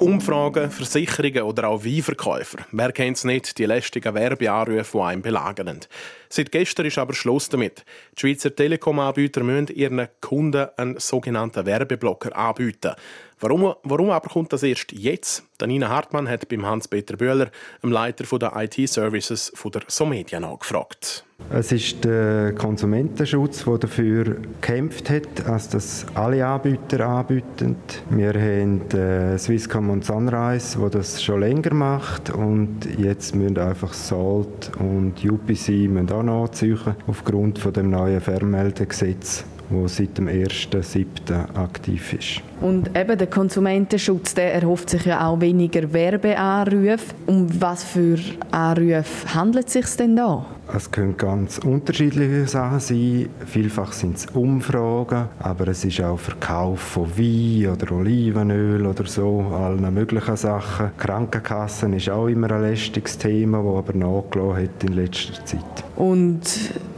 Umfragen, 0.00 0.70
Versicherungen 0.70 1.42
oder 1.42 1.68
auch 1.68 1.84
Weinverkäufer. 1.84 2.58
Wer 2.70 2.92
kennt 2.92 3.16
es 3.16 3.24
nicht, 3.24 3.58
die 3.58 3.64
lästigen 3.64 4.14
Werbeanrufe, 4.14 4.98
die 4.98 5.02
einen 5.02 5.22
belagern. 5.22 5.80
Seit 6.28 6.52
gestern 6.52 6.86
ist 6.86 6.98
aber 6.98 7.14
Schluss 7.14 7.48
damit. 7.48 7.84
Die 8.16 8.20
Schweizer 8.20 8.54
Telekom-Anbieter 8.54 9.42
müssen 9.42 9.74
ihren 9.74 10.08
Kunden 10.20 10.68
einen 10.76 11.00
sogenannten 11.00 11.66
Werbeblocker 11.66 12.36
anbieten. 12.36 12.94
Warum, 13.40 13.74
warum 13.84 14.10
aber 14.10 14.28
kommt 14.28 14.52
das 14.52 14.62
erst 14.62 14.92
jetzt? 14.92 15.44
Danina 15.58 15.88
Hartmann 15.88 16.28
hat 16.28 16.48
beim 16.48 16.66
Hans-Peter 16.66 17.16
Böhler, 17.16 17.50
dem 17.82 17.92
Leiter 17.92 18.38
der 18.38 18.52
IT-Services 18.56 19.52
der 19.72 19.82
Somedia, 19.86 20.40
nachgefragt. 20.40 21.24
Es 21.50 21.70
ist 21.70 22.04
der 22.04 22.52
Konsumentenschutz, 22.54 23.64
der 23.64 23.78
dafür 23.78 24.24
gekämpft 24.24 25.08
hat, 25.08 25.46
dass 25.46 25.68
das 25.68 26.04
alle 26.14 26.44
Anbieter 26.44 27.06
anbieten. 27.06 27.76
Wir 28.10 28.34
haben 28.34 28.90
äh, 28.90 29.38
Swisscom 29.38 29.90
und 29.90 30.04
Sunrise, 30.04 30.80
wo 30.80 30.88
das 30.88 31.22
schon 31.22 31.40
länger 31.40 31.72
macht 31.72 32.30
und 32.30 32.80
jetzt 32.98 33.36
müssen 33.36 33.56
einfach 33.56 33.94
Salt 33.94 34.72
und 34.78 35.24
UPC 35.24 35.88
müssen 35.88 36.10
auch 36.10 36.24
nachziehen 36.24 36.96
aufgrund 37.06 37.64
dem 37.76 37.90
neuen 37.90 38.20
Fernmeldegesetz 38.20 39.44
wo 39.70 39.86
seit 39.88 40.18
dem 40.18 40.28
1.7. 40.28 41.56
aktiv 41.56 42.12
ist. 42.12 42.42
Und 42.60 42.96
eben 42.96 43.18
der 43.18 43.26
Konsumentenschutz, 43.26 44.34
der 44.34 44.54
erhofft 44.54 44.90
sich 44.90 45.04
ja 45.04 45.26
auch 45.26 45.40
weniger 45.40 45.92
Werbeanrufe. 45.92 47.14
Um 47.26 47.48
was 47.60 47.84
für 47.84 48.18
Anrufe 48.50 49.34
handelt 49.34 49.66
es 49.68 49.72
sich 49.74 49.86
denn 49.96 50.16
da? 50.16 50.46
Es 50.74 50.90
können 50.90 51.16
ganz 51.16 51.58
unterschiedliche 51.58 52.46
Sachen 52.46 52.80
sein. 52.80 53.30
Vielfach 53.46 53.92
sind 53.92 54.18
es 54.18 54.26
Umfragen, 54.26 55.28
aber 55.38 55.68
es 55.68 55.84
ist 55.84 56.00
auch 56.02 56.18
Verkauf 56.18 56.80
von 56.80 57.10
Wein 57.16 57.72
oder 57.72 57.92
Olivenöl 57.92 58.84
oder 58.84 59.06
so, 59.06 59.40
allen 59.40 59.94
möglichen 59.94 60.36
Sachen. 60.36 60.90
Krankenkassen 60.98 61.94
ist 61.94 62.10
auch 62.10 62.28
immer 62.28 62.50
ein 62.52 62.62
lästiges 62.62 63.16
Thema, 63.16 63.62
das 63.62 63.76
aber 63.76 63.98
nachgelassen 63.98 64.62
hat 64.62 64.84
in 64.84 64.92
letzter 64.92 65.44
Zeit. 65.46 65.84
Und 65.96 66.42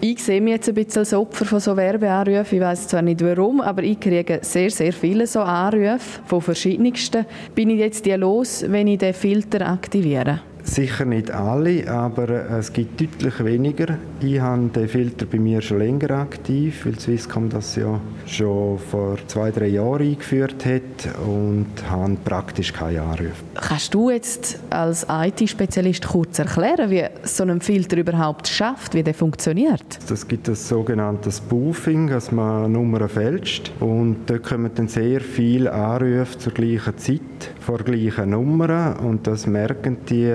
ich 0.00 0.22
sehe 0.22 0.40
mich 0.40 0.54
jetzt 0.54 0.68
ein 0.68 0.74
bisschen 0.74 1.00
als 1.00 1.14
Opfer 1.14 1.44
von 1.44 1.60
so 1.60 1.76
Werbeanrufen. 1.76 2.58
Ich 2.58 2.64
weiß 2.64 2.88
zwar 2.88 3.02
nicht 3.02 3.22
warum, 3.22 3.60
aber 3.60 3.84
ich 3.84 4.00
kriege 4.00 4.40
sehr, 4.42 4.70
sehr 4.70 4.92
viele 4.92 5.26
so 5.28 5.40
Anrufe 5.40 6.20
von 6.26 6.40
verschiedensten. 6.40 7.24
Bin 7.54 7.70
ich 7.70 7.78
jetzt 7.78 8.04
die 8.04 8.12
los, 8.12 8.64
wenn 8.66 8.88
ich 8.88 8.98
den 8.98 9.14
Filter 9.14 9.68
aktiviere? 9.68 10.40
Sicher 10.62 11.04
nicht 11.04 11.30
alle, 11.30 11.90
aber 11.90 12.28
es 12.58 12.72
gibt 12.72 13.00
deutlich 13.00 13.44
weniger. 13.44 13.96
Ich 14.20 14.40
habe 14.40 14.68
den 14.68 14.88
Filter 14.88 15.26
bei 15.26 15.38
mir 15.38 15.62
schon 15.62 15.78
länger 15.78 16.10
aktiv, 16.10 16.84
weil 16.84 16.98
Swisscom 16.98 17.48
das 17.48 17.76
ja 17.76 18.00
schon 18.26 18.78
vor 18.78 19.18
zwei, 19.26 19.50
drei 19.50 19.68
Jahren 19.68 20.02
eingeführt 20.02 20.64
hat 20.66 21.14
und 21.26 21.66
habe 21.88 22.16
praktisch 22.24 22.72
keine 22.72 23.02
Anrufe. 23.02 23.32
Kannst 23.54 23.94
du 23.94 24.10
jetzt 24.10 24.58
als 24.70 25.06
IT-Spezialist 25.08 26.06
kurz 26.06 26.38
erklären, 26.38 26.90
wie 26.90 27.04
so 27.24 27.44
ein 27.44 27.60
Filter 27.60 27.96
überhaupt 27.96 28.48
schafft, 28.48 28.94
wie 28.94 29.02
der 29.02 29.14
funktioniert? 29.14 29.98
Es 30.10 30.26
gibt 30.26 30.48
das 30.48 30.68
sogenannte 30.68 31.32
Spoofing, 31.32 32.08
dass 32.08 32.30
man 32.30 32.72
Nummern 32.72 33.08
fälscht 33.08 33.72
und 33.80 34.18
dort 34.26 34.42
kommen 34.42 34.70
dann 34.74 34.88
sehr 34.88 35.20
viele 35.20 35.72
Anrufe 35.72 36.38
zur 36.38 36.52
gleichen 36.52 36.98
Zeit 36.98 37.20
vor 37.60 37.78
gleichen 37.78 38.30
Nummern 38.30 38.96
und 38.96 39.26
das 39.26 39.46
merken 39.46 39.98
die 40.08 40.30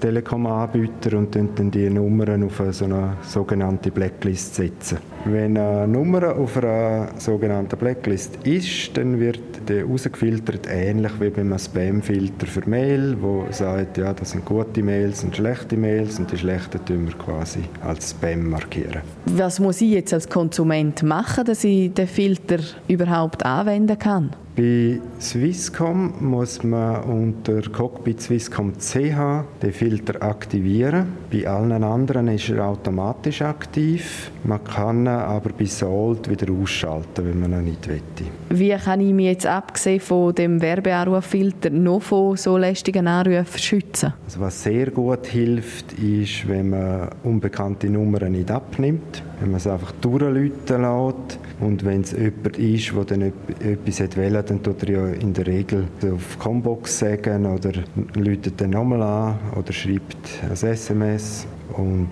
Telekom-Anbieter 0.00 1.18
und 1.18 1.34
dann 1.34 1.70
die 1.70 1.90
Nummern 1.90 2.44
auf 2.44 2.62
so 2.70 2.84
eine 2.84 3.16
sogenannte 3.22 3.90
Blacklist 3.90 4.54
setzen. 4.54 4.98
Wenn 5.24 5.56
eine 5.56 5.88
Nummer 5.88 6.36
auf 6.36 6.56
einer 6.58 7.08
sogenannten 7.18 7.78
Blacklist 7.78 8.38
ist, 8.44 8.96
dann 8.96 9.18
wird 9.18 9.40
die 9.68 9.78
herausgefiltert, 9.78 10.68
ähnlich 10.68 11.12
wie 11.20 11.30
beim 11.30 11.58
Spam-Filter 11.58 12.46
für 12.46 12.68
Mail, 12.68 13.16
wo 13.20 13.46
sagt, 13.50 13.98
ja, 13.98 14.12
das 14.12 14.32
sind 14.32 14.44
gute 14.44 14.82
Mails 14.82 15.24
und 15.24 15.34
schlechte 15.34 15.76
Mails 15.76 16.18
und 16.18 16.30
die 16.30 16.36
schlechten 16.36 16.84
tun 16.84 17.06
wir 17.06 17.14
quasi 17.14 17.60
als 17.82 18.10
Spam 18.10 18.50
markieren. 18.50 19.00
Was 19.26 19.60
muss 19.60 19.80
ich 19.80 19.90
jetzt 19.90 20.12
als 20.12 20.28
Konsument 20.28 21.02
machen, 21.02 21.44
dass 21.44 21.64
ich 21.64 21.94
den 21.94 22.06
Filter 22.06 22.58
überhaupt 22.88 23.44
anwenden 23.44 23.98
kann? 23.98 24.30
Bei 24.56 25.00
Swisscom 25.20 26.14
muss 26.20 26.62
man 26.62 27.02
unter 27.02 27.60
Cockpit 27.62 28.22
Swisscom 28.22 28.74
CH 28.78 29.44
den 29.60 29.72
Filter 29.72 30.22
aktivieren. 30.22 31.08
Bei 31.32 31.48
allen 31.48 31.82
anderen 31.82 32.28
ist 32.28 32.50
er 32.50 32.64
automatisch 32.64 33.42
aktiv. 33.42 34.30
Man 34.46 34.62
kann 34.62 35.04
ihn 35.04 35.08
aber 35.08 35.50
bei 35.58 35.64
Salt 35.64 36.28
wieder 36.28 36.52
ausschalten, 36.52 37.24
wenn 37.24 37.40
man 37.40 37.52
ihn 37.52 37.64
nicht 37.64 37.88
wette. 37.88 38.24
Wie 38.50 38.76
kann 38.76 39.00
ich 39.00 39.14
mich 39.14 39.26
jetzt 39.26 39.46
abgesehen 39.46 40.00
von 40.00 40.34
dem 40.34 40.60
Werbeanruffilter 40.60 41.70
noch 41.70 42.02
von 42.02 42.36
so 42.36 42.58
lästigen 42.58 43.06
Anrufen 43.06 43.58
schützen? 43.58 44.12
Also 44.26 44.40
was 44.40 44.62
sehr 44.62 44.90
gut 44.90 45.26
hilft, 45.26 45.94
ist, 45.94 46.46
wenn 46.46 46.70
man 46.70 47.08
unbekannte 47.22 47.88
Nummern 47.88 48.32
nicht 48.32 48.50
abnimmt, 48.50 49.22
wenn 49.40 49.50
man 49.50 49.56
es 49.56 49.66
einfach 49.66 49.92
durchläuten 49.92 50.82
lässt 50.82 51.38
und 51.60 51.82
wenn 51.84 52.02
es 52.02 52.12
jemand 52.12 52.58
ist, 52.58 52.92
der 52.94 53.04
dann 53.04 53.22
etwas 53.22 54.16
will, 54.16 54.42
dann 54.42 54.62
tut 54.62 54.82
er 54.82 54.90
ja 54.90 55.06
in 55.06 55.32
der 55.32 55.46
Regel 55.46 55.84
auf 56.02 56.38
Combox 56.38 56.98
sagen 56.98 57.46
oder 57.46 57.72
läutet 58.14 58.60
dann 58.60 58.70
nochmal 58.70 59.02
an 59.02 59.38
oder 59.58 59.72
schreibt 59.72 60.18
ein 60.42 60.52
SMS 60.52 61.46
und 61.72 62.10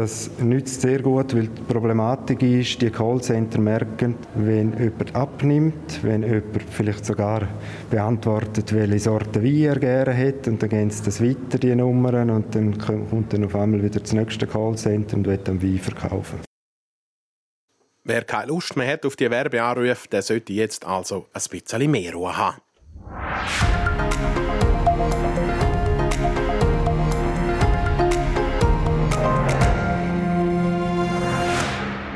das 0.00 0.30
nützt 0.38 0.80
sehr 0.80 1.02
gut, 1.02 1.34
weil 1.34 1.48
die 1.48 1.62
Problematik 1.62 2.42
ist, 2.42 2.80
die 2.80 2.90
Callcenter 2.90 3.60
merken, 3.60 4.14
wenn 4.34 4.72
jemand 4.78 5.14
abnimmt, 5.14 6.02
wenn 6.02 6.22
jemand 6.22 6.62
vielleicht 6.70 7.04
sogar 7.04 7.46
beantwortet, 7.90 8.72
welche 8.72 8.98
Sorte 8.98 9.44
Wein 9.44 9.62
er 9.62 9.78
gerne 9.78 10.16
hat 10.16 10.48
und 10.48 10.62
dann 10.62 10.70
gehen 10.70 10.90
sie 10.90 11.04
das 11.04 11.22
weiter, 11.22 11.58
die 11.58 11.74
Nummern, 11.74 12.30
und 12.30 12.54
dann 12.54 12.78
kommt 12.78 13.30
dann 13.32 13.44
auf 13.44 13.54
einmal 13.54 13.82
wieder 13.82 14.00
das 14.00 14.14
nächste 14.14 14.46
Callcenter 14.46 15.18
und 15.18 15.26
will 15.26 15.36
dann 15.36 15.62
Wein 15.62 15.78
verkaufen. 15.78 16.40
Wer 18.02 18.24
keine 18.24 18.46
Lust 18.46 18.76
mehr 18.76 18.90
hat 18.90 19.04
auf 19.04 19.16
die 19.16 19.30
Werbeanrufe, 19.30 20.08
der 20.08 20.22
sollte 20.22 20.54
jetzt 20.54 20.86
also 20.86 21.26
ein 21.34 21.42
bisschen 21.50 21.90
mehr 21.90 22.14
Ruhe 22.14 22.34
haben. 22.34 23.69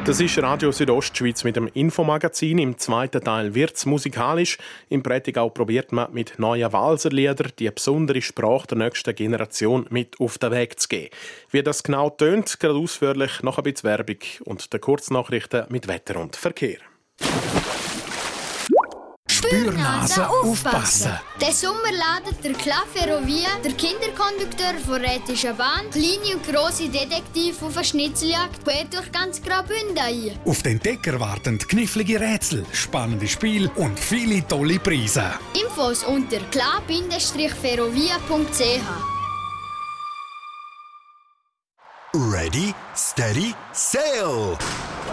Das 0.05 0.21
ist 0.21 0.37
Radio 0.37 0.71
Südostschweiz 0.71 1.45
mit 1.45 1.57
dem 1.57 1.67
Infomagazin. 1.73 2.59
Im 2.59 2.77
zweiten 2.77 3.25
Teil 3.25 3.55
wird 3.55 3.75
es 3.75 3.87
musikalisch. 3.87 4.59
Im 4.91 5.03
Prätigau 5.03 5.49
probiert 5.49 5.93
man 5.93 6.13
mit 6.13 6.39
neuen 6.39 6.71
Walserliedern 6.71 7.53
die 7.59 7.71
besondere 7.71 8.21
Sprache 8.21 8.67
der 8.67 8.79
nächsten 8.79 9.15
Generation 9.15 9.87
mit 9.89 10.21
auf 10.21 10.37
den 10.37 10.51
Weg 10.51 10.79
zu 10.79 10.89
geben. 10.89 11.09
Wie 11.51 11.63
das 11.63 11.83
genau 11.83 12.11
tönt, 12.11 12.61
gerade 12.61 12.79
ausführlich 12.79 13.43
nach 13.43 13.57
ein 13.57 13.65
bisschen 13.65 13.89
Werbung 13.89 14.19
und 14.45 14.71
den 14.75 14.81
Kurznachrichten 14.83 15.65
mit 15.71 15.89
Wetter 15.89 16.21
und 16.21 16.37
Verkehr. 16.37 16.81
Spürnase 19.45 20.29
aufpassen. 20.29 21.13
Den 21.41 21.53
Sommer 21.53 21.93
ladet 21.93 22.43
der 22.45 22.55
Club 22.55 22.87
Ferrovia, 22.95 23.51
der 23.65 23.73
Kinderkondukteur 23.73 24.75
von 24.85 24.95
Rätischer 24.95 25.55
Bahn, 25.55 25.89
kleine 25.91 26.37
und 26.37 26.47
grosse 26.47 26.89
Detektiv 26.89 27.61
auf 27.63 27.77
eine 27.77 27.85
Schnitzeljagd 27.85 28.65
quer 28.65 28.85
durch 28.85 29.11
ganz 29.13 29.43
Graubünden 29.43 29.99
ein. 29.99 30.39
Auf 30.45 30.63
den 30.63 30.79
Decker 30.81 31.19
warten 31.21 31.59
knifflige 31.59 32.21
Rätsel, 32.21 32.65
spannende 32.73 33.29
Spiele 33.29 33.71
und 33.77 33.99
viele 33.99 34.47
tolle 34.47 34.79
Preise. 34.79 35.25
Infos 35.55 36.05
unter 36.05 36.39
klar-ferrovia.ch 36.51 39.15
Ready, 42.17 42.73
steady, 42.95 43.57
sail! 43.73 44.57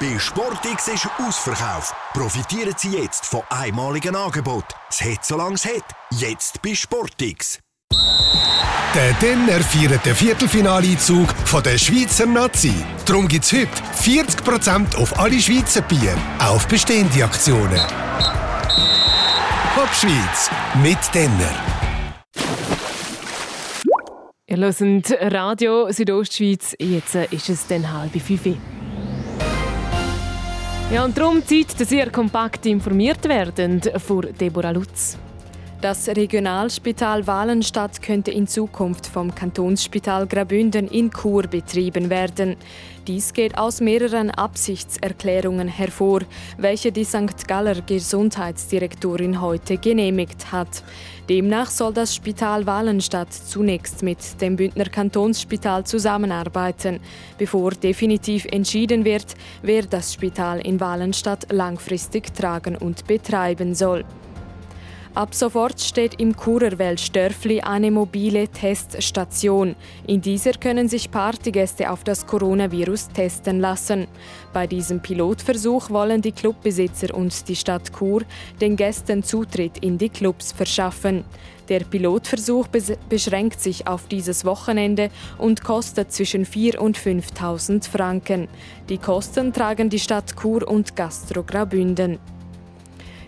Bei 0.01 0.17
Sportix 0.17 0.87
ist 0.87 1.07
Ausverkauf. 1.19 1.93
Profitieren 2.13 2.73
Sie 2.75 2.97
jetzt 2.97 3.23
von 3.23 3.41
einmaligen 3.51 4.15
Angebot. 4.15 4.65
Es 4.89 4.99
hat 4.99 5.23
so 5.23 5.37
lange 5.37 5.53
es 5.53 5.63
hat. 5.63 5.83
Jetzt 6.09 6.59
bei 6.63 6.73
Sportix. 6.73 7.59
Der 8.95 9.13
Denner 9.21 9.59
feiert 9.61 10.03
den 10.03 10.15
Viertelfinaleinzug 10.15 11.29
von 11.45 11.61
der 11.61 11.77
Schweizer 11.77 12.25
Nazi. 12.25 12.73
Darum 13.05 13.27
gibt 13.27 13.45
es 13.45 13.53
heute 13.53 13.69
40% 14.01 14.95
auf 14.95 15.19
alle 15.19 15.39
Schweizer 15.39 15.81
Bier, 15.81 16.17
auf 16.39 16.67
bestehende 16.67 17.23
Aktionen. 17.23 17.79
Hop 19.75 19.93
Schweiz 19.93 20.49
mit 20.81 20.97
Denner. 21.13 21.53
Ihr 24.47 24.57
hört 24.57 25.31
Radio 25.31 25.91
Südostschweiz. 25.91 26.75
Jetzt 26.79 27.13
ist 27.13 27.49
es 27.49 27.67
dann 27.67 27.93
halb 27.93 28.19
fünf. 28.19 28.57
Ja, 30.91 31.05
und 31.05 31.17
darum 31.17 31.41
Zeit, 31.45 31.79
dass 31.79 31.89
ihr 31.93 32.09
kompakt 32.09 32.65
informiert 32.65 33.23
werdet 33.23 33.93
vor 34.01 34.23
Deborah 34.23 34.71
Lutz. 34.71 35.17
Das 35.79 36.09
Regionalspital 36.09 37.25
Walenstadt 37.25 38.01
könnte 38.01 38.31
in 38.31 38.45
Zukunft 38.45 39.07
vom 39.07 39.33
Kantonsspital 39.33 40.27
Grabünden 40.27 40.89
in 40.89 41.09
Chur 41.09 41.43
betrieben 41.43 42.09
werden. 42.09 42.57
Dies 43.07 43.33
geht 43.33 43.57
aus 43.57 43.81
mehreren 43.81 44.29
Absichtserklärungen 44.29 45.67
hervor, 45.67 46.21
welche 46.57 46.91
die 46.91 47.03
St. 47.03 47.47
Galler 47.47 47.81
Gesundheitsdirektorin 47.81 49.41
heute 49.41 49.77
genehmigt 49.77 50.51
hat. 50.51 50.83
Demnach 51.27 51.71
soll 51.71 51.93
das 51.93 52.13
Spital 52.13 52.67
Walenstadt 52.67 53.33
zunächst 53.33 54.03
mit 54.03 54.39
dem 54.39 54.55
Bündner 54.55 54.85
Kantonsspital 54.85 55.83
zusammenarbeiten, 55.83 56.99
bevor 57.39 57.71
definitiv 57.71 58.45
entschieden 58.45 59.03
wird, 59.03 59.33
wer 59.63 59.81
das 59.81 60.13
Spital 60.13 60.59
in 60.59 60.79
Walenstadt 60.79 61.51
langfristig 61.51 62.35
tragen 62.35 62.75
und 62.75 63.07
betreiben 63.07 63.73
soll. 63.73 64.05
Ab 65.13 65.35
sofort 65.35 65.81
steht 65.81 66.21
im 66.21 66.37
Kurerwelt 66.37 67.01
Störfli 67.01 67.59
eine 67.59 67.91
mobile 67.91 68.47
Teststation. 68.47 69.75
In 70.07 70.21
dieser 70.21 70.53
können 70.53 70.87
sich 70.87 71.11
Partygäste 71.11 71.91
auf 71.91 72.05
das 72.05 72.25
Coronavirus 72.25 73.09
testen 73.09 73.59
lassen. 73.59 74.07
Bei 74.53 74.67
diesem 74.67 75.01
Pilotversuch 75.01 75.89
wollen 75.89 76.21
die 76.21 76.31
Clubbesitzer 76.31 77.13
und 77.13 77.49
die 77.49 77.57
Stadt 77.57 77.91
Chur 77.91 78.21
den 78.61 78.77
Gästen 78.77 79.21
Zutritt 79.21 79.79
in 79.79 79.97
die 79.97 80.07
Clubs 80.07 80.53
verschaffen. 80.53 81.25
Der 81.67 81.81
Pilotversuch 81.81 82.67
beschränkt 83.09 83.59
sich 83.59 83.87
auf 83.87 84.07
dieses 84.07 84.45
Wochenende 84.45 85.09
und 85.37 85.61
kostet 85.61 86.13
zwischen 86.13 86.45
4.000 86.45 86.77
und 86.77 86.97
5.000 86.97 87.89
Franken. 87.89 88.47
Die 88.87 88.97
Kosten 88.97 89.51
tragen 89.51 89.89
die 89.89 89.99
Stadt 89.99 90.37
Chur 90.41 90.65
und 90.65 90.95
Gastro 90.95 91.43
Graubünden. 91.43 92.17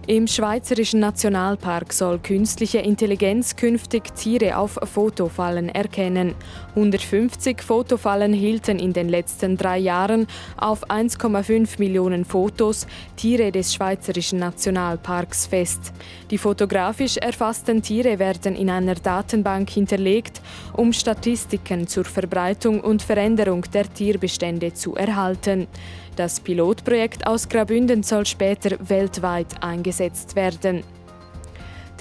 Im 0.05 0.27
Schweizerischen 0.27 0.99
Nationalpark 0.99 1.93
soll 1.93 2.19
künstliche 2.19 2.79
Intelligenz 2.79 3.55
künftig 3.55 4.13
Tiere 4.15 4.57
auf 4.57 4.77
Fotofallen 4.83 5.69
erkennen. 5.69 6.35
150 6.75 7.61
Fotofallen 7.61 8.33
hielten 8.33 8.79
in 8.79 8.93
den 8.93 9.09
letzten 9.09 9.57
drei 9.57 9.77
Jahren 9.77 10.27
auf 10.57 10.89
1,5 10.89 11.79
Millionen 11.79 12.25
Fotos 12.25 12.87
Tiere 13.15 13.51
des 13.51 13.73
Schweizerischen 13.73 14.39
Nationalparks 14.39 15.47
fest. 15.47 15.93
Die 16.31 16.37
fotografisch 16.37 17.17
erfassten 17.17 17.81
Tiere 17.81 18.19
werden 18.19 18.55
in 18.55 18.69
einer 18.69 18.95
Datenbank 18.95 19.69
hinterlegt, 19.69 20.41
um 20.73 20.93
Statistiken 20.93 21.87
zur 21.87 22.05
Verbreitung 22.05 22.81
und 22.81 23.01
Veränderung 23.01 23.63
der 23.73 23.91
Tierbestände 23.93 24.73
zu 24.73 24.95
erhalten. 24.95 25.67
Das 26.15 26.39
Pilotprojekt 26.39 27.25
aus 27.25 27.49
Grabünden 27.49 28.03
soll 28.03 28.25
später 28.25 28.77
weltweit 28.87 29.63
eingesetzt 29.63 30.35
werden. 30.35 30.83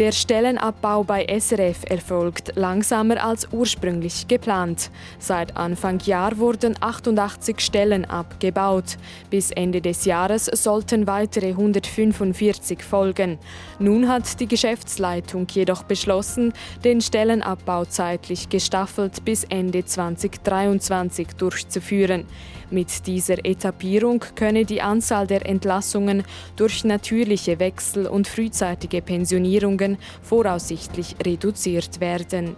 Der 0.03 0.11
Stellenabbau 0.11 1.05
bei 1.05 1.25
SRF 1.29 1.85
erfolgt 1.89 2.57
langsamer 2.57 3.25
als 3.25 3.47
ursprünglich 3.53 4.27
geplant. 4.27 4.91
Seit 5.21 5.57
Anfang 5.57 6.01
Jahr 6.01 6.39
wurden 6.39 6.75
88 6.81 7.61
Stellen 7.61 8.05
abgebaut. 8.05 8.97
Bis 9.31 9.53
Ende 9.53 9.81
des 9.81 10.05
Jahres 10.05 10.47
sollten 10.47 11.07
weitere 11.07 11.51
145 11.51 12.83
folgen. 12.83 13.39
Nun 13.79 14.09
hat 14.09 14.41
die 14.41 14.49
Geschäftsleitung 14.49 15.47
jedoch 15.53 15.85
beschlossen, 15.85 16.53
den 16.83 17.01
Stellenabbau 17.01 17.85
zeitlich 17.85 18.49
gestaffelt 18.49 19.25
bis 19.25 19.45
Ende 19.45 19.85
2023 19.85 21.29
durchzuführen. 21.39 22.27
Mit 22.73 23.07
dieser 23.07 23.45
Etappierung 23.45 24.25
könne 24.35 24.65
die 24.65 24.81
Anzahl 24.81 25.27
der 25.27 25.45
Entlassungen 25.45 26.25
durch 26.57 26.85
natürliche 26.85 27.59
Wechsel 27.59 28.07
und 28.07 28.27
frühzeitige 28.27 29.03
Pensionierungen 29.03 29.99
voraussichtlich 30.23 31.17
reduziert 31.23 32.01
werden. 32.01 32.57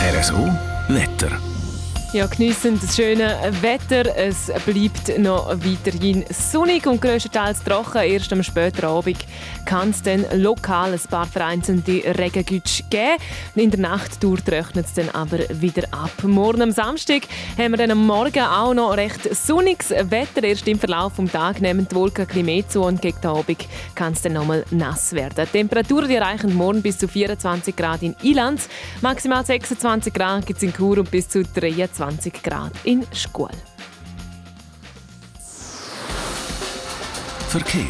RSO 0.00 0.48
Wetter. 0.88 1.51
Ja, 2.12 2.26
geniessen 2.26 2.78
das 2.78 2.94
schöne 2.94 3.38
Wetter. 3.62 4.14
Es 4.14 4.52
bleibt 4.66 5.18
noch 5.18 5.48
weiterhin 5.48 6.26
sonnig 6.28 6.86
und 6.86 7.00
größtenteils 7.00 7.64
trocken. 7.64 8.02
Erst 8.02 8.30
am 8.34 8.42
späten 8.42 8.84
Abend 8.84 9.16
kann 9.64 9.88
es 9.88 10.02
dann 10.02 10.26
lokal 10.34 10.92
ein 10.92 11.00
paar 11.08 11.24
vereinzelte 11.24 12.02
Regengütsch 12.18 12.82
geben. 12.90 13.16
In 13.54 13.70
der 13.70 13.80
Nacht 13.80 14.20
trocknet 14.20 14.84
es 14.84 14.92
dann 14.92 15.08
aber 15.14 15.38
wieder 15.48 15.84
ab. 15.90 16.10
Morgen 16.22 16.60
am 16.60 16.70
Samstag 16.70 17.22
haben 17.56 17.72
wir 17.72 17.78
dann 17.78 17.92
am 17.92 18.06
Morgen 18.06 18.44
auch 18.44 18.74
noch 18.74 18.94
recht 18.94 19.34
sonniges 19.34 19.88
Wetter. 19.88 20.42
Erst 20.42 20.68
im 20.68 20.78
Verlauf 20.78 21.16
des 21.16 21.32
Tages 21.32 21.62
nehmen 21.62 21.88
die 21.90 21.94
Wolken 21.94 22.26
ein 22.30 22.44
mehr 22.44 22.68
zu 22.68 22.82
und 22.82 23.00
gegen 23.00 23.22
den 23.22 23.30
Abend 23.30 23.66
kann 23.94 24.12
es 24.12 24.20
dann 24.20 24.34
nochmal 24.34 24.66
nass 24.70 25.14
werden. 25.14 25.46
Die 25.46 25.58
Temperaturen 25.58 26.08
die 26.10 26.16
erreichen 26.16 26.54
morgen 26.54 26.82
bis 26.82 26.98
zu 26.98 27.08
24 27.08 27.74
Grad 27.74 28.02
in 28.02 28.14
Ilanz, 28.22 28.68
maximal 29.00 29.46
26 29.46 30.12
Grad 30.12 30.44
gibt 30.44 30.58
es 30.58 30.62
in 30.62 30.74
Chur 30.74 30.98
und 30.98 31.10
bis 31.10 31.26
zu 31.30 31.42
23 31.42 32.01
20 32.02 32.42
Grad 32.42 32.72
in 32.82 33.06
Schkuhl. 33.12 33.48
Verkehr. 37.48 37.84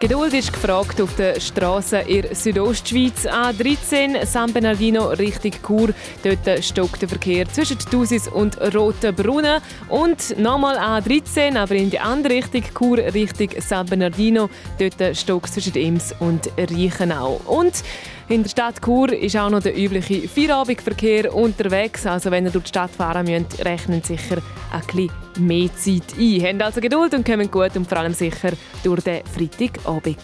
Geduld 0.00 0.34
ist 0.34 0.52
gefragt 0.52 1.00
auf 1.00 1.16
der 1.16 1.40
Straße 1.40 2.00
in 2.00 2.34
Südostschweiz. 2.34 3.24
A13 3.24 4.26
San 4.26 4.52
Bernardino 4.52 5.08
Richtung 5.12 5.52
Chur. 5.66 5.94
Dort 6.22 6.62
stockt 6.62 7.00
der 7.00 7.08
Verkehr 7.08 7.48
zwischen 7.48 7.78
Thusis 7.78 8.28
und 8.28 8.60
Rotenbrunnen. 8.74 9.62
Und 9.88 10.38
nochmal 10.38 10.76
A13, 10.76 11.56
aber 11.56 11.76
in 11.76 11.88
die 11.88 12.00
andere 12.00 12.34
Richtung, 12.34 12.64
Chur 12.78 12.98
Richtung 12.98 13.48
San 13.60 13.86
Bernardino. 13.86 14.50
Dort 14.78 15.16
stockt 15.16 15.54
zwischen 15.54 15.74
Ems 15.74 16.14
und 16.20 16.50
Reichenau. 16.58 17.40
Und 17.46 17.82
in 18.28 18.42
der 18.42 18.50
Stadt 18.50 18.80
Chur 18.82 19.12
ist 19.12 19.36
auch 19.36 19.50
noch 19.50 19.62
der 19.62 19.76
übliche 19.76 20.28
Feierabendverkehr 20.28 21.34
unterwegs. 21.34 22.06
Also 22.06 22.30
wenn 22.30 22.46
ihr 22.46 22.50
durch 22.50 22.64
die 22.64 22.68
Stadt 22.68 22.90
fahren 22.90 23.26
müsst, 23.26 23.64
rechnen 23.64 24.02
sicher 24.02 24.38
ein 24.72 24.80
bisschen 24.80 25.10
mehr 25.38 25.68
Zeit 25.76 26.18
ein. 26.18 26.42
Habt 26.42 26.62
also 26.62 26.80
Geduld 26.80 27.14
und 27.14 27.26
kommen 27.26 27.50
gut 27.50 27.76
und 27.76 27.86
vor 27.86 27.98
allem 27.98 28.14
sicher 28.14 28.52
durch 28.82 29.02
den 29.02 29.22
Freitagabend. 29.26 30.18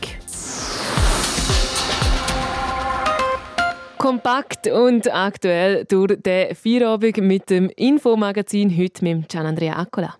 Kompakt 3.98 4.66
und 4.66 5.12
aktuell 5.12 5.84
durch 5.84 6.16
den 6.22 6.54
Feierabend 6.54 7.18
mit 7.18 7.50
dem 7.50 7.68
Infomagazin 7.76 8.74
heute 8.76 9.04
mit 9.04 9.28
Gian 9.28 9.44
Andrea 9.44 9.78
Accola. 9.78 10.19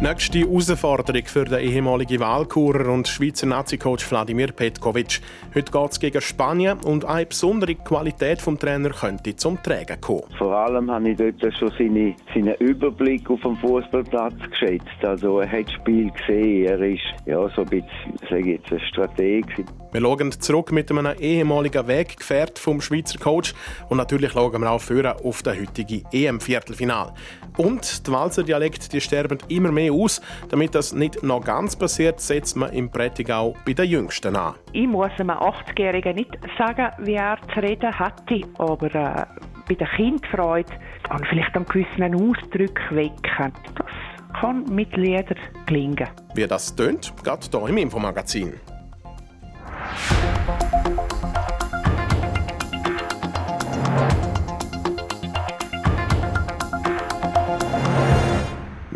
Nächste 0.00 0.38
Herausforderung 0.38 1.24
für 1.24 1.44
den 1.44 1.58
ehemaligen 1.58 2.20
Wahlkurer 2.20 2.86
und 2.92 3.08
Schweizer 3.08 3.48
Nazi-Coach 3.48 4.08
Wladimir 4.08 4.52
Petkovic. 4.52 5.20
Heute 5.52 5.72
geht 5.72 5.90
es 5.90 5.98
gegen 5.98 6.20
Spanien 6.20 6.78
und 6.84 7.04
eine 7.04 7.26
besondere 7.26 7.74
Qualität 7.74 8.46
des 8.46 8.58
Trainer 8.60 8.90
könnte 8.90 9.34
zum 9.34 9.60
Tragen 9.60 10.00
kommen. 10.00 10.22
Vor 10.38 10.54
allem 10.54 10.88
habe 10.88 11.10
ich 11.10 11.16
dort 11.16 11.52
schon 11.52 11.72
seine, 11.76 12.14
seinen 12.32 12.54
Überblick 12.60 13.28
auf 13.28 13.40
dem 13.40 13.56
Fußballplatz 13.56 14.38
geschätzt. 14.48 14.86
Also 15.02 15.40
er 15.40 15.50
hat 15.50 15.66
das 15.66 15.72
Spiel 15.72 16.12
gesehen, 16.12 16.66
er 16.66 16.80
ist 16.80 17.02
ja, 17.26 17.48
so 17.56 17.62
ein 17.62 17.68
bisschen, 17.68 18.38
ich 18.38 18.46
jetzt, 18.46 18.72
ein 18.72 18.80
Stratege. 18.92 19.64
Wir 19.90 20.02
schauen 20.02 20.32
zurück 20.32 20.70
mit 20.70 20.90
einem 20.90 21.18
ehemaligen 21.18 21.86
Weggefährt 21.86 22.58
vom 22.58 22.82
Schweizer 22.82 23.18
Coach 23.18 23.54
und 23.88 23.96
natürlich 23.96 24.32
schauen 24.32 24.60
wir 24.60 24.70
auch 24.70 24.80
für 24.80 25.16
auf 25.24 25.42
das 25.42 25.58
heutige 25.58 26.02
EM-Viertelfinal. 26.12 27.14
Und 27.56 28.06
die 28.06 28.12
Walser 28.12 28.42
Dialekt 28.42 28.92
die 28.92 29.00
sterben 29.00 29.38
immer 29.48 29.72
mehr 29.72 29.92
aus. 29.92 30.20
Damit 30.50 30.74
das 30.74 30.92
nicht 30.92 31.22
noch 31.22 31.42
ganz 31.42 31.74
passiert, 31.74 32.20
setzt 32.20 32.56
man 32.56 32.72
im 32.72 32.90
Prättigau 32.90 33.54
bei 33.64 33.72
den 33.72 33.86
Jüngsten 33.88 34.36
an. 34.36 34.56
Ich 34.72 34.86
muss 34.86 35.10
einem 35.18 35.30
80-Jährigen 35.30 36.16
nicht 36.16 36.36
sagen, 36.58 36.92
wie 36.98 37.14
er 37.14 37.38
zu 37.54 37.60
reden 37.60 37.98
hatte, 37.98 38.42
aber 38.58 38.94
äh, 38.94 39.26
bei 39.68 39.74
der 39.74 39.88
Kindfreude 39.96 40.72
und 41.10 41.26
vielleicht 41.28 41.56
einen 41.56 41.64
gewissen 41.64 42.14
Ausdruck 42.14 42.78
wecken. 42.90 43.52
Das 43.74 44.38
kann 44.40 44.64
mit 44.70 44.94
Liedern 44.96 45.38
gelingen. 45.66 46.08
Wie 46.34 46.46
das 46.46 46.76
tönt, 46.76 47.12
geht 47.24 47.48
hier 47.50 47.68
im 47.68 47.78
Infomagazin. 47.78 48.52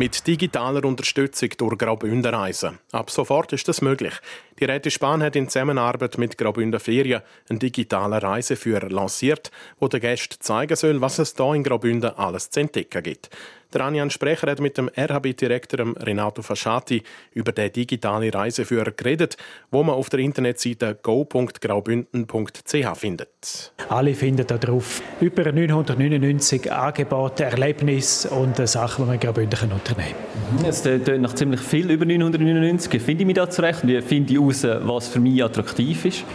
Mit 0.03 0.27
digitaler 0.27 0.83
Unterstützung 0.83 1.47
durch 1.57 1.77
Graubünden 1.77 2.35
reisen. 2.35 2.77
Ab 2.91 3.09
sofort 3.09 3.53
ist 3.53 3.69
das 3.69 3.81
möglich. 3.81 4.11
Die 4.59 4.65
Räte 4.65 4.91
Spahn 4.91 5.23
hat 5.23 5.37
in 5.37 5.47
Zusammenarbeit 5.47 6.17
mit 6.17 6.37
Graubünden 6.37 6.81
Ferien 6.81 7.21
einen 7.49 7.59
digitalen 7.59 8.19
Reiseführer 8.19 8.89
lanciert, 8.89 9.49
wo 9.79 9.87
der 9.87 10.01
Gäste 10.01 10.39
zeigen 10.39 10.75
soll, 10.75 10.99
was 10.99 11.19
es 11.19 11.35
hier 11.37 11.53
in 11.53 11.63
Graubünden 11.63 12.17
alles 12.17 12.49
zu 12.49 12.59
entdecken 12.59 13.01
gibt. 13.01 13.29
Der 13.73 13.81
Anjan 13.81 14.09
Sprecher 14.11 14.51
hat 14.51 14.59
mit 14.59 14.77
dem 14.77 14.89
RHB-Direktor 14.95 15.95
Renato 15.99 16.43
Fasciati 16.43 17.01
über 17.33 17.51
den 17.51 17.71
digitale 17.71 18.31
Reiseführer 18.31 18.91
geredet, 18.91 19.35
wo 19.71 19.81
man 19.81 19.95
auf 19.95 20.09
der 20.09 20.19
Internetseite 20.19 20.95
go.graubünden.ch 21.01 22.97
findet. 22.97 23.73
Alle 23.89 24.13
finden 24.13 24.45
darauf 24.45 25.01
über 25.19 25.51
999 25.51 26.71
Angebote, 26.71 27.45
Erlebnisse 27.45 28.29
und 28.29 28.57
Sachen, 28.67 29.05
die 29.05 29.07
man 29.07 29.15
in 29.15 29.21
Graubünden 29.21 29.71
unternehmen 29.71 30.13
kann. 30.57 30.65
Es 30.65 30.83
tönt 30.83 31.07
nach 31.21 31.33
ziemlich 31.33 31.61
viel 31.61 31.89
über 31.89 32.05
999. 32.05 32.93
Wie 32.93 32.99
finde 32.99 33.23
ich 33.23 33.27
mich 33.27 33.35
da 33.35 33.49
zurecht? 33.49 33.87
Wie 33.87 33.99
finde 34.01 34.33
ich 34.33 34.39
heraus, 34.39 34.63
was 34.63 35.07
für 35.07 35.19
mich 35.19 35.43
attraktiv 35.43 36.05
ist? 36.05 36.25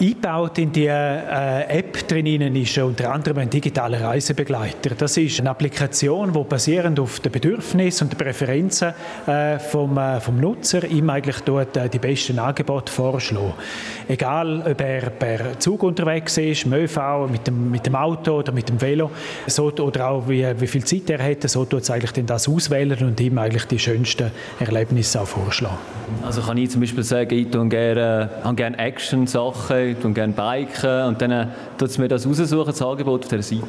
Eingebaut 0.00 0.58
in 0.58 0.72
die 0.72 0.86
äh, 0.86 1.62
App 1.68 2.08
drinnen 2.08 2.56
ist 2.56 2.76
unter 2.78 3.12
anderem 3.12 3.38
ein 3.38 3.50
digitaler 3.50 4.00
Reisebegleiter. 4.00 4.96
Das 4.96 5.16
ist 5.16 5.38
eine 5.38 5.50
Applikation, 5.50 6.32
die 6.32 6.42
basierend 6.42 6.98
auf 6.98 7.20
den 7.20 7.30
Bedürfnissen 7.30 8.06
und 8.06 8.12
den 8.12 8.18
Präferenzen 8.18 8.92
äh, 9.26 9.58
vom, 9.60 9.96
äh, 9.96 10.20
vom 10.20 10.40
Nutzer 10.40 10.84
ihm 10.84 11.08
eigentlich 11.10 11.40
dort 11.40 11.76
äh, 11.76 11.88
die 11.88 12.00
besten 12.00 12.40
Angebote 12.40 12.92
vorschlägt. 12.92 13.54
Egal, 14.08 14.64
ob 14.68 14.80
er 14.80 15.10
per 15.10 15.58
Zug 15.60 15.84
unterwegs 15.84 16.36
ist, 16.38 16.66
mit 16.66 16.80
ÖV, 16.80 17.28
mit 17.30 17.46
dem, 17.46 17.70
mit 17.70 17.86
dem 17.86 17.94
Auto 17.94 18.38
oder 18.38 18.50
mit 18.52 18.68
dem 18.68 18.80
Velo, 18.80 19.10
so, 19.46 19.70
oder 19.70 20.08
auch 20.08 20.28
wie, 20.28 20.44
wie 20.58 20.66
viel 20.66 20.84
Zeit 20.84 21.08
er 21.08 21.22
hat, 21.22 21.48
so 21.48 21.64
tut 21.64 21.82
es 21.82 21.90
eigentlich 21.90 22.12
dann 22.12 22.26
das 22.26 22.48
auswählen 22.48 22.98
und 23.06 23.20
ihm 23.20 23.38
eigentlich 23.38 23.66
die 23.66 23.78
schönsten 23.78 24.32
Erlebnisse 24.58 25.20
auch 25.20 25.26
vorschlagen. 25.26 25.78
Also 26.24 26.42
kann 26.42 26.56
ich 26.58 26.70
zum 26.70 26.80
Beispiel 26.80 27.04
sagen, 27.04 27.32
ich 27.32 27.48
tue 27.48 27.68
gerne, 27.68 28.30
habe 28.42 28.54
gerne 28.56 28.78
Action-Sachen 28.78 29.83
und 30.02 30.14
gerne 30.14 30.32
biken 30.32 31.04
und 31.04 31.20
dann 31.20 31.52
tut 31.78 31.88
es 31.88 31.98
mir 31.98 32.08
das 32.08 32.26
raussuchen, 32.26 32.66
das 32.66 32.82
Angebot 32.82 33.24
auf 33.24 33.28
der 33.28 33.42
Seite. 33.42 33.62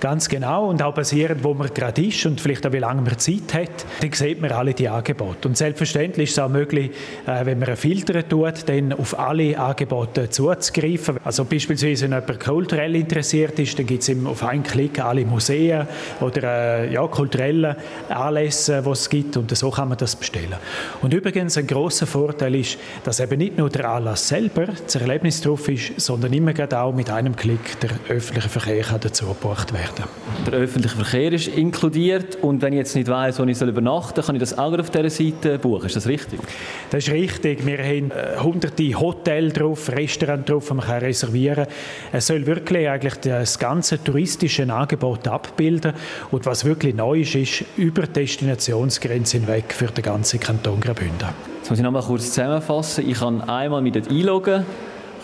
Ganz 0.00 0.30
genau. 0.30 0.66
Und 0.68 0.82
auch 0.82 0.94
basierend, 0.94 1.44
wo 1.44 1.52
man 1.52 1.68
gerade 1.74 2.02
ist 2.02 2.24
und 2.24 2.40
vielleicht 2.40 2.66
auch 2.66 2.72
wie 2.72 2.78
lange 2.78 3.02
man 3.02 3.18
Zeit 3.18 3.52
hat, 3.52 3.84
dann 4.00 4.12
sieht 4.12 4.40
man 4.40 4.50
alle 4.50 4.72
die 4.72 4.88
Angebote. 4.88 5.46
Und 5.46 5.58
selbstverständlich 5.58 6.30
ist 6.30 6.38
es 6.38 6.42
auch 6.42 6.48
möglich, 6.48 6.90
äh, 7.26 7.44
wenn 7.44 7.58
man 7.58 7.68
einen 7.68 7.76
Filter 7.76 8.26
tut, 8.26 8.66
dann 8.66 8.94
auf 8.94 9.18
alle 9.18 9.58
Angebote 9.58 10.30
zuzugreifen. 10.30 11.18
Also 11.22 11.44
beispielsweise, 11.44 12.04
wenn 12.04 12.18
jemand 12.18 12.40
kulturell 12.40 12.96
interessiert 12.96 13.58
ist, 13.58 13.78
dann 13.78 13.84
gibt 13.84 14.08
es 14.08 14.16
auf 14.24 14.42
einen 14.42 14.62
Klick 14.62 14.98
alle 14.98 15.26
Museen 15.26 15.86
oder 16.20 16.84
äh, 16.84 16.94
ja, 16.94 17.06
kulturelle 17.06 17.76
Anlässe, 18.08 18.82
die 18.82 18.90
es 18.90 19.10
gibt. 19.10 19.36
Und 19.36 19.54
so 19.54 19.70
kann 19.70 19.90
man 19.90 19.98
das 19.98 20.16
bestellen. 20.16 20.56
Und 21.02 21.12
übrigens, 21.12 21.58
ein 21.58 21.66
großer 21.66 22.06
Vorteil 22.06 22.54
ist, 22.54 22.78
dass 23.04 23.20
eben 23.20 23.36
nicht 23.36 23.58
nur 23.58 23.68
der 23.68 23.90
Anlass 23.90 24.28
selber, 24.28 24.68
das 24.82 24.94
Erlebnis 24.94 25.42
drauf 25.42 25.68
ist, 25.68 26.00
sondern 26.00 26.32
immer 26.32 26.54
auch 26.72 26.94
mit 26.94 27.10
einem 27.10 27.36
Klick 27.36 27.78
der 27.80 27.90
öffentliche 28.08 28.48
Verkehr 28.48 28.98
dazu 28.98 29.26
gebracht 29.26 29.74
werden 29.74 29.89
werden. 29.98 30.10
Der 30.46 30.54
öffentliche 30.54 30.96
Verkehr 30.96 31.32
ist 31.32 31.48
inkludiert 31.48 32.38
und 32.42 32.62
wenn 32.62 32.72
ich 32.72 32.78
jetzt 32.78 32.94
nicht 32.94 33.08
weiß, 33.08 33.38
wo 33.38 33.44
ich 33.44 33.60
übernachten 33.60 34.14
soll, 34.16 34.24
kann 34.24 34.34
ich 34.36 34.40
das 34.40 34.58
auch 34.58 34.76
auf 34.78 34.90
dieser 34.90 35.10
Seite 35.10 35.58
buchen. 35.58 35.86
Ist 35.86 35.96
das 35.96 36.06
richtig? 36.06 36.40
Das 36.90 37.06
ist 37.06 37.12
richtig. 37.12 37.64
Wir 37.66 37.78
haben 37.78 38.10
äh, 38.10 38.38
hunderte 38.40 38.98
Hotels 38.98 39.54
drauf, 39.54 39.88
Restaurants 39.90 40.46
drauf, 40.46 40.68
die 40.68 40.74
man 40.74 40.88
reservieren 40.88 41.64
kann. 41.64 41.74
Es 42.12 42.26
soll 42.26 42.46
wirklich 42.46 42.88
eigentlich 42.88 43.14
das 43.16 43.58
ganze 43.58 44.02
touristische 44.02 44.72
Angebot 44.72 45.26
abbilden 45.28 45.92
und 46.30 46.46
was 46.46 46.64
wirklich 46.64 46.94
neu 46.94 47.20
ist, 47.20 47.34
ist 47.34 47.64
über 47.76 48.02
die 48.02 48.12
Destinationsgrenze 48.12 49.38
hinweg 49.38 49.72
für 49.72 49.86
den 49.86 50.02
ganzen 50.02 50.40
Kanton 50.40 50.80
Graubünden. 50.80 51.28
Jetzt 51.58 51.70
muss 51.70 51.78
ich 51.78 51.84
noch 51.84 51.92
mal 51.92 52.02
kurz 52.02 52.26
zusammenfassen. 52.26 53.08
Ich 53.08 53.18
kann 53.18 53.42
einmal 53.42 53.82
mit 53.82 54.08
einloggen 54.08 54.64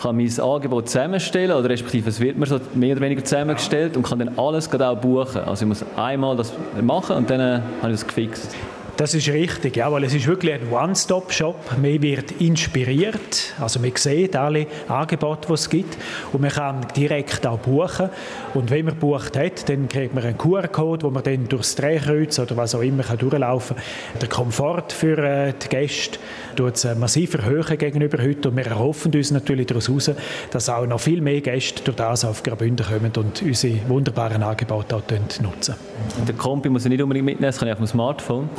kann 0.01 0.15
mein 0.15 0.39
Angebot 0.39 0.89
zusammenstellen 0.89 1.55
oder 1.57 1.69
respektive 1.69 2.09
es 2.09 2.19
wird 2.19 2.37
mir 2.37 2.45
so 2.45 2.59
mehr 2.73 2.93
oder 2.93 3.01
weniger 3.01 3.23
zusammengestellt 3.23 3.97
und 3.97 4.03
kann 4.03 4.19
dann 4.19 4.37
alles 4.37 4.69
gerade 4.69 4.87
auch 4.87 4.97
buchen. 4.97 5.41
Also 5.41 5.65
ich 5.65 5.67
muss 5.67 5.85
einmal 5.95 6.35
das 6.35 6.53
machen 6.81 7.17
und 7.17 7.29
dann 7.29 7.39
äh, 7.39 7.61
habe 7.81 7.91
ich 7.91 7.99
das 7.99 8.07
gefixt. 8.07 8.55
Das 8.97 9.13
ist 9.13 9.27
richtig, 9.29 9.77
ja, 9.77 9.91
weil 9.91 10.05
es 10.05 10.15
ist 10.15 10.25
wirklich 10.25 10.55
ein 10.55 10.71
One-Stop-Shop. 10.71 11.77
Man 11.79 12.01
wird 12.01 12.31
inspiriert, 12.41 13.53
also 13.59 13.79
man 13.79 13.91
sieht 13.95 14.35
alle 14.35 14.65
Angebote, 14.87 15.47
die 15.49 15.53
es 15.53 15.69
gibt 15.69 15.95
und 16.33 16.41
man 16.41 16.49
kann 16.49 16.87
direkt 16.95 17.45
auch 17.45 17.59
buchen. 17.59 18.09
Und 18.55 18.71
wenn 18.71 18.85
man 18.85 18.95
gebucht 18.95 19.37
hat, 19.37 19.69
dann 19.69 19.87
kriegt 19.87 20.15
man 20.15 20.23
einen 20.23 20.35
QR-Code, 20.35 21.05
wo 21.05 21.11
man 21.11 21.21
dann 21.21 21.47
durchs 21.47 21.75
Drehkreuz 21.75 22.39
oder 22.39 22.57
was 22.57 22.73
auch 22.73 22.81
immer 22.81 23.03
kann 23.03 23.19
durchlaufen 23.19 23.75
kann. 23.75 24.19
Der 24.19 24.29
Komfort 24.29 24.91
für 24.91 25.19
äh, 25.19 25.53
die 25.53 25.69
Gäste 25.69 26.17
tut 26.55 26.77
es 26.77 26.85
äh, 26.85 26.95
massiv 26.95 27.35
erhöhen 27.35 27.77
gegenüber 27.77 28.17
heute 28.17 28.49
und 28.49 28.57
wir 28.57 28.65
erhoffen 28.65 29.13
uns 29.13 29.29
natürlich 29.29 29.67
daraus 29.67 29.89
heraus, 29.89 30.09
dass 30.49 30.69
auch 30.69 30.87
noch 30.87 30.99
viel 30.99 31.21
mehr 31.21 31.41
Gäste 31.41 31.83
durch 31.83 31.97
das 31.97 32.25
auf 32.25 32.41
Graubünden 32.41 32.83
kommen 32.83 33.11
und 33.15 33.43
unsere 33.43 33.77
wunderbaren 33.87 34.41
Angebote 34.41 34.95
auch 34.95 35.03
nutzen. 35.39 35.75
Der 36.27 36.33
Kompi 36.33 36.69
muss 36.69 36.85
ich 36.85 36.89
nicht 36.89 37.03
unbedingt 37.03 37.25
mitnehmen, 37.25 37.51
das 37.51 37.59
kann 37.59 37.67
ich 37.67 37.73
auf 37.73 37.79
dem 37.79 37.85
Smartphone. 37.85 38.49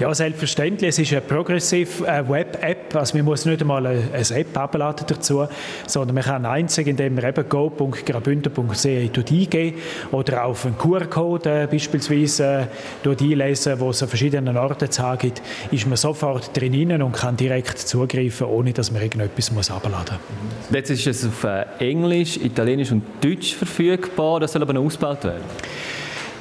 Ja, 0.00 0.12
selbstverständlich. 0.14 0.88
Es 0.90 0.98
ist 0.98 1.12
eine 1.12 1.20
Progressive 1.20 2.06
äh, 2.06 2.28
Web-App. 2.28 2.96
Also 2.96 3.16
man 3.16 3.24
muss 3.24 3.44
nicht 3.44 3.60
einmal 3.60 3.86
eine, 3.86 4.02
App 4.12 4.56
abladen 4.56 5.06
dazu, 5.06 5.46
sondern 5.86 6.14
man 6.14 6.24
kann 6.24 6.46
einzig, 6.46 6.86
indem 6.86 7.14
man 7.14 7.24
eben 7.24 7.48
go.grabünden.ch 7.48 8.86
eingeben 8.86 9.78
oder 10.10 10.44
auf 10.44 10.66
einen 10.66 10.78
QR-Code 10.78 11.62
äh, 11.62 11.66
beispielsweise 11.66 12.68
äh, 13.04 13.08
einlesen, 13.08 13.78
wo 13.80 13.90
es 13.90 14.02
an 14.02 14.08
verschiedenen 14.08 14.56
Orten 14.56 14.90
zu 14.90 15.02
haben 15.02 15.18
gibt, 15.18 15.42
ist 15.70 15.86
man 15.86 15.96
sofort 15.96 16.56
drinnen 16.56 17.02
und 17.02 17.12
kann 17.12 17.36
direkt 17.36 17.78
zugreifen, 17.78 18.46
ohne 18.46 18.72
dass 18.72 18.90
man 18.90 19.02
irgendetwas 19.02 19.52
muss 19.52 19.70
abladen 19.70 20.16
muss. 20.68 20.74
Jetzt 20.74 20.90
ist 20.90 21.06
es 21.06 21.26
auf 21.26 21.46
Englisch, 21.78 22.36
Italienisch 22.38 22.92
und 22.92 23.02
Deutsch 23.20 23.54
verfügbar. 23.54 24.40
Das 24.40 24.52
soll 24.52 24.62
aber 24.62 24.72
noch 24.72 24.84
ausgebaut 24.84 25.24
werden. 25.24 25.42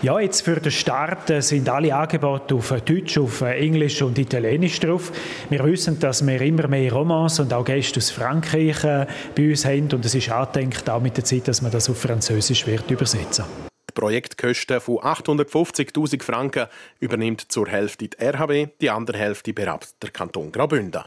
Ja, 0.03 0.19
jetzt 0.19 0.41
für 0.41 0.59
den 0.59 0.71
Start 0.71 1.29
äh, 1.29 1.41
sind 1.41 1.69
alle 1.69 1.95
Angebote 1.95 2.55
auf 2.55 2.71
Deutsch, 2.81 3.19
auf 3.19 3.41
Englisch 3.41 4.01
und 4.01 4.17
Italienisch 4.17 4.79
drauf. 4.79 5.11
Wir 5.51 5.63
wissen, 5.63 5.99
dass 5.99 6.25
wir 6.25 6.41
immer 6.41 6.67
mehr 6.67 6.91
Romans 6.91 7.39
und 7.39 7.53
auch 7.53 7.63
Gäste 7.63 7.99
aus 7.99 8.09
Frankreich 8.09 8.83
äh, 8.83 9.05
bei 9.35 9.49
uns 9.49 9.63
haben 9.63 9.89
und 9.93 10.03
es 10.03 10.15
ist 10.15 10.31
angedenkt, 10.31 10.89
auch 10.89 10.99
mit 10.99 11.17
der 11.17 11.23
Zeit, 11.23 11.47
dass 11.47 11.61
man 11.61 11.71
das 11.71 11.87
auf 11.87 12.01
Französisch 12.01 12.65
wird 12.65 12.89
übersetzen. 12.89 13.45
Die 13.91 13.93
Projektkosten 13.93 14.81
von 14.81 14.97
850.000 14.97 16.23
Franken 16.23 16.65
übernimmt 16.99 17.51
zur 17.51 17.67
Hälfte 17.67 18.07
die 18.07 18.17
RHB, 18.19 18.71
die 18.81 18.89
andere 18.89 19.19
Hälfte 19.19 19.53
beraubt 19.53 20.01
der 20.01 20.09
Kanton 20.09 20.51
Graubünden. 20.51 21.03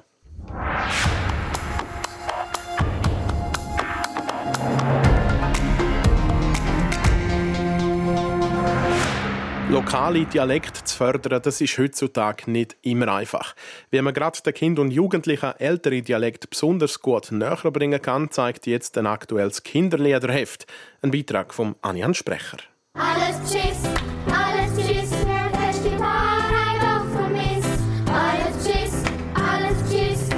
Lokale 9.74 10.24
Dialekt 10.24 10.86
zu 10.86 10.96
fördern, 10.96 11.42
das 11.42 11.60
ist 11.60 11.76
heutzutage 11.78 12.48
nicht 12.48 12.76
immer 12.82 13.08
einfach. 13.12 13.56
Wie 13.90 14.00
man 14.00 14.14
gerade 14.14 14.40
den 14.40 14.54
Kindern 14.54 14.86
und 14.86 14.92
Jugendlichen 14.92 15.52
ältere 15.58 16.00
Dialekt 16.00 16.48
besonders 16.48 17.00
gut 17.02 17.32
näher 17.32 17.72
bringen 17.72 18.00
kann, 18.00 18.30
zeigt 18.30 18.68
jetzt 18.68 18.96
ein 18.98 19.08
aktuelles 19.08 19.64
Kinderliederheft. 19.64 20.68
Ein 21.02 21.10
Beitrag 21.10 21.52
vom 21.52 21.74
Anjan 21.82 22.14
Sprecher. 22.14 22.58
Alles 22.92 23.50
Tschüss, 23.50 23.82
alles 24.28 24.76
Tschüss, 24.76 25.10
hast 25.58 25.84
die 25.84 25.98
Wahrheit 25.98 26.80
auch 26.80 27.10
vermisst. 27.10 27.82
Alles 28.06 28.64
Tschüss, 28.64 29.02
alles 29.34 29.90
Tschüss, 29.90 30.28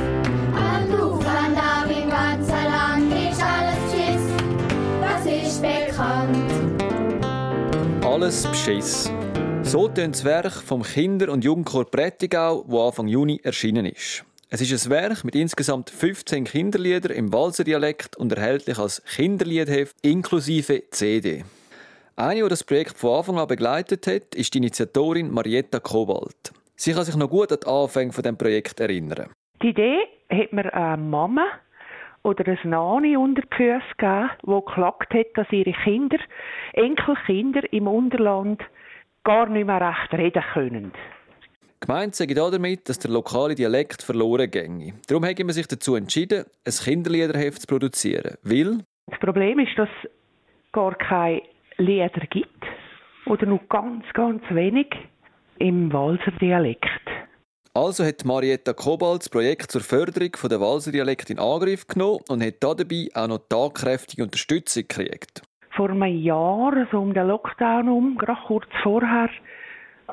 du 0.91 1.21
von 1.21 1.55
da 1.55 1.85
wie 1.87 2.09
ganz 2.09 2.49
lang 2.49 3.11
ist 3.11 3.43
alles 3.43 3.77
Tschüss, 3.93 4.23
das 5.03 5.27
ist 5.27 5.61
bekannt. 5.61 6.53
Alles 8.03 8.47
Beschiss. 8.47 9.11
So 9.67 9.89
tönt 9.89 10.15
das 10.15 10.25
Werk 10.25 10.53
vom 10.53 10.85
Kinder- 10.85 11.33
und 11.33 11.43
Jugendchor 11.43 11.87
Prättigau, 11.87 12.65
das 12.69 12.81
Anfang 12.81 13.09
Juni 13.09 13.41
erschienen 13.43 13.85
ist. 13.85 14.25
Es 14.49 14.61
ist 14.61 14.87
ein 14.87 14.91
Werk 14.93 15.25
mit 15.25 15.35
insgesamt 15.35 15.91
15 15.91 16.45
Kinderliedern 16.45 17.11
im 17.11 17.33
Walser 17.33 17.65
Dialekt 17.65 18.17
und 18.17 18.33
erhältlich 18.33 18.79
als 18.79 19.03
Kinderliedheft 19.05 19.97
inklusive 20.03 20.85
CD. 20.91 21.45
Eine, 22.15 22.45
die 22.45 22.49
das 22.49 22.63
Projekt 22.63 22.97
von 22.97 23.19
Anfang 23.19 23.41
an 23.41 23.49
begleitet 23.49 24.07
hat, 24.07 24.37
ist 24.37 24.55
die 24.55 24.59
Initiatorin 24.59 25.33
Marietta 25.33 25.81
Kobalt. 25.81 26.53
Sie 26.77 26.93
kann 26.93 27.05
sich 27.05 27.17
noch 27.17 27.29
gut 27.29 27.51
an 27.51 27.59
die 27.61 27.67
Anfänge 27.67 28.13
von 28.13 28.23
dem 28.23 28.39
Projekt 28.39 28.79
erinnern. 28.79 29.31
Die 29.63 29.71
Idee 29.71 29.99
hat 30.31 30.53
mir 30.53 30.73
eine 30.73 31.03
Mama 31.03 31.45
oder 32.23 32.47
eine 32.47 32.59
Nani 32.63 33.17
unter 33.17 33.43
die 33.43 33.57
Füße 33.57 33.83
gegeben, 33.99 34.31
die 34.43 34.65
geklagt 34.65 35.13
hat, 35.13 35.27
dass 35.35 35.51
ihre 35.51 35.73
Kinder, 35.73 36.19
Enkelkinder 36.73 37.73
im 37.73 37.89
Unterland 37.89 38.63
gar 39.27 39.49
nicht 39.49 39.67
mehr 39.67 39.81
recht 39.81 40.13
reden 40.15 40.43
können. 40.55 40.93
Gemeint 41.81 42.15
sei 42.15 42.27
damit, 42.27 42.89
dass 42.89 42.99
der 43.01 43.11
lokale 43.11 43.55
Dialekt 43.55 44.03
verloren 44.03 44.51
ginge. 44.51 44.95
Darum 45.09 45.25
hat 45.27 45.39
man 45.41 45.51
sich 45.51 45.67
dazu 45.67 45.97
entschieden, 45.97 46.45
ein 46.65 46.73
Kinderliederheft 46.73 47.63
zu 47.63 47.67
produzieren. 47.67 48.37
Weil 48.43 48.85
das 49.11 49.21
Problem 49.21 49.59
ist, 49.59 49.77
dass 49.77 49.89
es 50.03 50.11
gar 50.73 50.95
keine 50.95 51.43
Lieder 51.77 52.27
gibt. 52.31 52.65
Oder 53.27 53.47
nur 53.47 53.61
ganz, 53.69 54.05
ganz 54.15 54.43
wenig 54.51 54.87
im 55.59 55.93
Walser 55.93 56.31
Dialekt. 56.41 56.85
Also 57.75 58.05
hat 58.05 58.25
Marietta 58.25 58.73
Kobalt 58.73 59.23
das 59.23 59.29
Projekt 59.29 59.71
zur 59.71 59.83
Förderung 59.83 60.31
der 60.49 60.61
Walser 60.61 60.93
Dialekt 60.93 61.29
in 61.31 61.39
Angriff 61.39 61.87
genommen 61.87 62.21
und 62.29 62.43
hat 62.43 62.63
dabei 62.63 63.09
auch 63.13 63.27
noch 63.27 63.41
tagkräftige 63.49 64.23
Unterstützung 64.23 64.85
gekriegt 64.89 65.43
vor 65.77 65.91
einem 65.91 66.23
Jahr, 66.23 66.87
so 66.91 67.01
um 67.01 67.13
den 67.15 67.29
Lockdown 67.29 67.89
um, 67.89 68.17
gerade 68.17 68.41
kurz 68.47 68.69
vorher, 68.83 69.29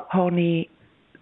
habe 0.10 0.42
ich 0.42 0.70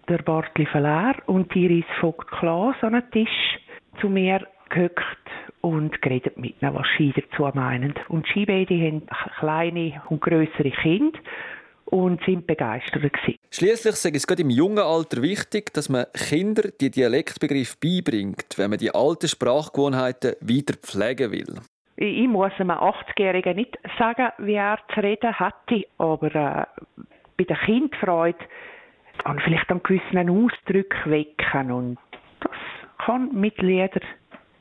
der 0.08 0.18
Bartli 0.18 0.66
Verlehr 0.66 1.14
und 1.26 1.54
Iris 1.54 1.84
Vogt-Klaas 2.00 2.76
an 2.82 2.92
den 2.92 3.10
Tisch 3.10 3.58
zu 4.00 4.08
mir 4.08 4.46
gehockt 4.68 5.30
und 5.60 6.00
geredet 6.02 6.36
mit 6.38 6.60
ihnen, 6.60 6.74
was 6.74 6.86
sie 6.98 7.12
dazu 7.12 7.48
meinen. 7.54 7.94
Und 8.08 8.26
sie 8.34 8.46
beide 8.46 8.74
haben 8.74 9.06
kleine 9.38 10.02
und 10.08 10.20
größere 10.20 10.70
Kinder 10.70 11.18
und 11.84 12.24
sind 12.24 12.46
begeistert 12.46 13.02
gewesen. 13.02 13.38
Schließlich 13.50 13.94
sage 13.96 14.16
ich 14.16 14.22
es 14.22 14.26
gerade 14.26 14.42
im 14.42 14.50
jungen 14.50 14.78
Alter 14.78 15.22
wichtig, 15.22 15.72
dass 15.74 15.88
man 15.88 16.06
Kinder 16.14 16.70
die 16.80 16.90
Dialektbegriff 16.90 17.78
beibringt, 17.78 18.56
wenn 18.56 18.70
man 18.70 18.78
die 18.78 18.94
alten 18.94 19.28
Sprachgewohnheiten 19.28 20.34
weiter 20.40 20.74
pflegen 20.74 21.32
will. 21.32 21.60
Ich 22.04 22.26
muss 22.26 22.50
einem 22.58 22.72
80-Jährigen 22.72 23.54
nicht 23.54 23.78
sagen, 23.96 24.30
wie 24.38 24.54
er 24.54 24.80
zu 24.92 24.98
reden 24.98 25.32
hätte, 25.38 25.86
aber 25.98 26.34
äh, 26.34 26.66
bei 27.38 27.44
der 27.44 27.56
Kindfreude 27.58 28.38
kann 29.22 29.38
vielleicht 29.38 29.70
einen 29.70 29.84
gewissen 29.84 30.28
Ausdruck 30.28 30.96
wecken 31.04 31.70
und 31.70 31.98
das 32.40 32.50
kann 33.06 33.32
mit 33.32 33.56
Liedern 33.58 34.02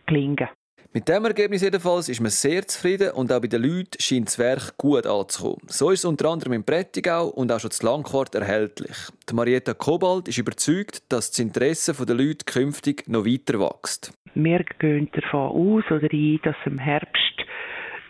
gelingen. 0.05 0.49
Mit 0.93 1.09
dem 1.09 1.25
Ergebnis 1.25 1.63
jedenfalls 1.63 2.09
ist 2.09 2.19
man 2.19 2.29
sehr 2.29 2.67
zufrieden 2.67 3.11
und 3.13 3.31
auch 3.31 3.41
bei 3.41 3.47
den 3.47 3.63
Leuten 3.63 3.97
scheint 3.99 4.27
das 4.27 4.37
Werk 4.37 4.77
gut 4.77 5.07
anzukommen. 5.07 5.61
So 5.65 5.89
ist 5.89 5.99
es 5.99 6.05
unter 6.05 6.29
anderem 6.29 6.53
in 6.53 6.63
Prättigau 6.63 7.29
und 7.29 7.51
auch 7.51 7.59
schon 7.59 7.71
zu 7.71 7.85
Langquart 7.85 8.35
erhältlich. 8.35 8.97
Die 9.27 9.33
Marietta 9.33 9.73
Kobalt 9.73 10.27
ist 10.27 10.37
überzeugt, 10.37 11.11
dass 11.11 11.31
das 11.31 11.39
Interesse 11.39 11.95
der 12.05 12.15
Leute 12.15 12.45
künftig 12.45 13.07
noch 13.07 13.25
weiter 13.25 13.59
wächst. 13.59 14.13
Wir 14.33 14.63
gehen 14.79 15.09
davon 15.13 15.39
aus 15.39 15.83
oder 15.91 16.07
ein, 16.11 16.39
dass 16.43 16.55
im 16.65 16.77
Herbst 16.77 17.30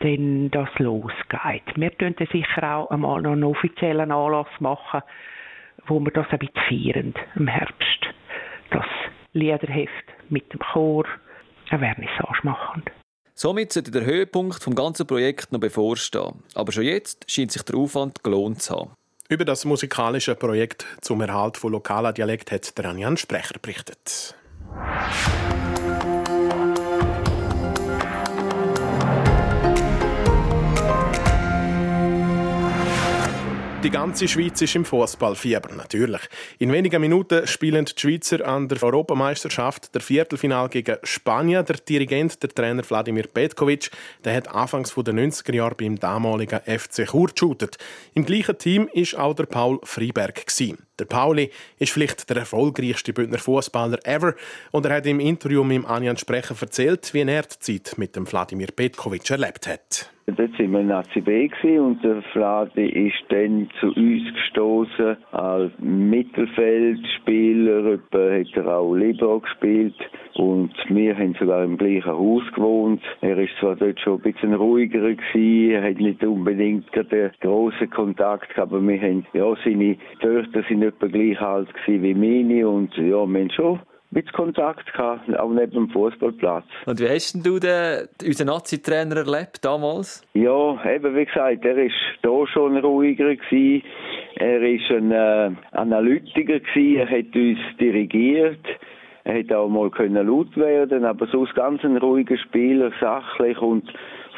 dann 0.01 0.51
das 0.51 0.69
losgeht. 0.77 1.63
Wir 1.75 1.91
werden 1.99 2.15
sicher 2.31 2.75
auch 2.75 2.89
einmal 2.89 3.21
noch 3.21 3.31
einen 3.31 3.43
offiziellen 3.43 4.11
Anlass 4.11 4.47
machen, 4.59 5.01
wo 5.87 5.99
wir 5.99 6.11
das 6.11 6.27
ein 6.29 6.39
bisschen 6.39 6.93
feiern 6.93 7.13
im 7.35 7.47
Herbst. 7.47 8.07
Das 8.71 8.85
Liederheft 9.33 10.05
mit 10.29 10.51
dem 10.53 10.59
Chor, 10.59 11.05
eine 11.69 11.79
Vernissage 11.79 12.39
machen. 12.43 12.83
Somit 13.33 13.73
sollte 13.73 13.91
der 13.91 14.05
Höhepunkt 14.05 14.61
vom 14.61 14.75
ganzen 14.75 15.07
Projekt 15.07 15.51
noch 15.51 15.59
bevorstehen. 15.59 16.43
Aber 16.53 16.71
schon 16.71 16.83
jetzt 16.83 17.31
scheint 17.31 17.51
sich 17.51 17.63
der 17.63 17.75
Aufwand 17.75 18.23
gelohnt 18.23 18.61
zu 18.61 18.75
haben. 18.75 18.91
Über 19.29 19.45
das 19.45 19.63
musikalische 19.63 20.35
Projekt 20.35 20.85
zum 20.99 21.21
Erhalt 21.21 21.57
von 21.57 21.71
lokaler 21.71 22.11
Dialekt 22.11 22.51
hat 22.51 22.77
der 22.77 22.85
Anjan 22.85 23.15
Sprecher 23.15 23.57
berichtet. 23.61 24.35
Die 33.83 33.89
ganze 33.89 34.27
Schweiz 34.27 34.61
ist 34.61 34.75
im 34.75 34.85
Fußballfieber, 34.85 35.73
natürlich. 35.73 36.21
In 36.59 36.71
wenigen 36.71 37.01
Minuten 37.01 37.47
spielen 37.47 37.85
die 37.85 37.99
Schweizer 37.99 38.47
an 38.47 38.67
der 38.67 38.81
Europameisterschaft 38.83 39.95
der 39.95 40.01
Viertelfinal 40.01 40.69
gegen 40.69 40.97
Spanien. 41.01 41.65
Der 41.65 41.77
Dirigent, 41.77 42.43
der 42.43 42.51
Trainer 42.51 42.87
Wladimir 42.87 43.23
Petkovic, 43.23 43.89
der 44.23 44.35
hat 44.35 44.47
anfangs 44.49 44.93
der 44.93 45.15
90er 45.15 45.55
Jahre 45.55 45.73
beim 45.73 45.97
damaligen 45.97 46.59
FC 46.59 47.07
Chur 47.07 47.29
geshootet. 47.29 47.79
Im 48.13 48.23
gleichen 48.23 48.59
Team 48.59 48.87
ist 48.93 49.17
auch 49.17 49.33
der 49.33 49.47
Paul 49.47 49.79
Freiberg 49.81 50.45
Der 50.99 51.05
Pauli 51.05 51.49
ist 51.79 51.91
vielleicht 51.91 52.29
der 52.29 52.37
erfolgreichste 52.37 53.13
Bündner 53.13 53.39
Fußballer 53.39 53.97
ever 54.05 54.35
und 54.69 54.85
er 54.85 54.97
hat 54.97 55.07
im 55.07 55.19
Interview 55.19 55.63
mit 55.63 55.85
Anjan 55.85 56.17
Sprecher 56.17 56.55
erzählt, 56.61 57.15
wie 57.15 57.21
er 57.21 57.41
die 57.41 57.59
Zeit 57.59 57.97
mit 57.97 58.15
dem 58.15 58.31
Wladimir 58.31 58.67
Petkovic 58.67 59.27
erlebt 59.31 59.65
hat. 59.65 60.11
Dort 60.35 60.59
waren 60.59 60.71
wir 60.71 60.79
in 60.79 60.91
ACB 60.91 61.51
und 61.79 62.03
der 62.03 62.21
Fladi 62.33 63.07
ist 63.07 63.23
dann 63.29 63.69
zu 63.79 63.87
uns 63.87 64.33
gestoßen 64.33 65.17
als 65.31 65.71
Mittelfeldspieler. 65.79 67.93
Etwa 67.93 68.39
hat 68.39 68.55
er 68.55 68.77
auch 68.77 68.93
Libero 68.93 69.39
gespielt 69.39 69.95
und 70.35 70.71
wir 70.89 71.17
haben 71.17 71.35
sogar 71.39 71.63
im 71.63 71.77
gleichen 71.77 72.11
Haus 72.11 72.43
gewohnt. 72.55 73.01
Er 73.21 73.37
ist 73.37 73.53
zwar 73.59 73.75
dort 73.75 73.99
schon 73.99 74.21
ein 74.21 74.33
bisschen 74.33 74.53
ruhiger 74.53 75.01
gewesen, 75.01 75.71
er 75.71 75.89
hat 75.89 75.99
nicht 75.99 76.23
unbedingt 76.23 76.85
den 76.95 77.31
grossen 77.41 77.89
Kontakt 77.89 78.49
gehabt, 78.49 78.71
aber 78.71 78.87
wir 78.87 79.01
haben, 79.01 79.25
ja, 79.33 79.53
seine 79.63 79.97
Töchter 80.19 80.63
sind 80.67 80.83
etwa 80.83 81.07
gleich 81.07 81.41
alt 81.41 81.69
wie 81.87 82.13
meine 82.13 82.67
und 82.67 82.95
ja, 82.95 83.25
wir 83.25 83.39
haben 83.39 83.49
schon 83.51 83.79
mit 84.11 84.31
Kontakt 84.33 84.91
gehabt, 84.93 85.37
auch 85.39 85.49
neben 85.49 85.71
dem 85.71 85.89
Fußballplatz. 85.89 86.65
Und 86.85 86.99
wie 86.99 87.09
hast 87.09 87.45
du 87.45 87.59
den, 87.59 88.07
unseren 88.25 88.47
Nazi-Trainer 88.47 89.17
erlebt 89.17 89.63
damals? 89.63 90.27
Ja, 90.33 90.77
eben 90.85 91.15
wie 91.15 91.25
gesagt, 91.25 91.65
er 91.65 91.77
ist 91.77 91.95
da 92.21 92.45
schon 92.47 92.77
ruhiger 92.77 93.35
gewesen. 93.35 93.83
Er 94.35 94.61
ist 94.61 94.91
ein 94.91 95.11
äh, 95.11 95.51
Analytiker 95.71 96.59
gewesen. 96.59 96.97
Er 96.97 97.09
hat 97.09 97.35
uns 97.35 97.59
dirigiert. 97.79 98.65
Er 99.23 99.35
hätte 99.35 99.57
auch 99.57 99.69
mal 99.69 99.89
können 99.91 100.27
laut 100.27 100.55
werden, 100.57 101.05
aber 101.05 101.27
sonst 101.27 101.53
ganz 101.55 101.83
ein 101.83 101.97
ruhiger 101.97 102.37
Spieler, 102.37 102.91
sachlich 102.99 103.57
und 103.59 103.87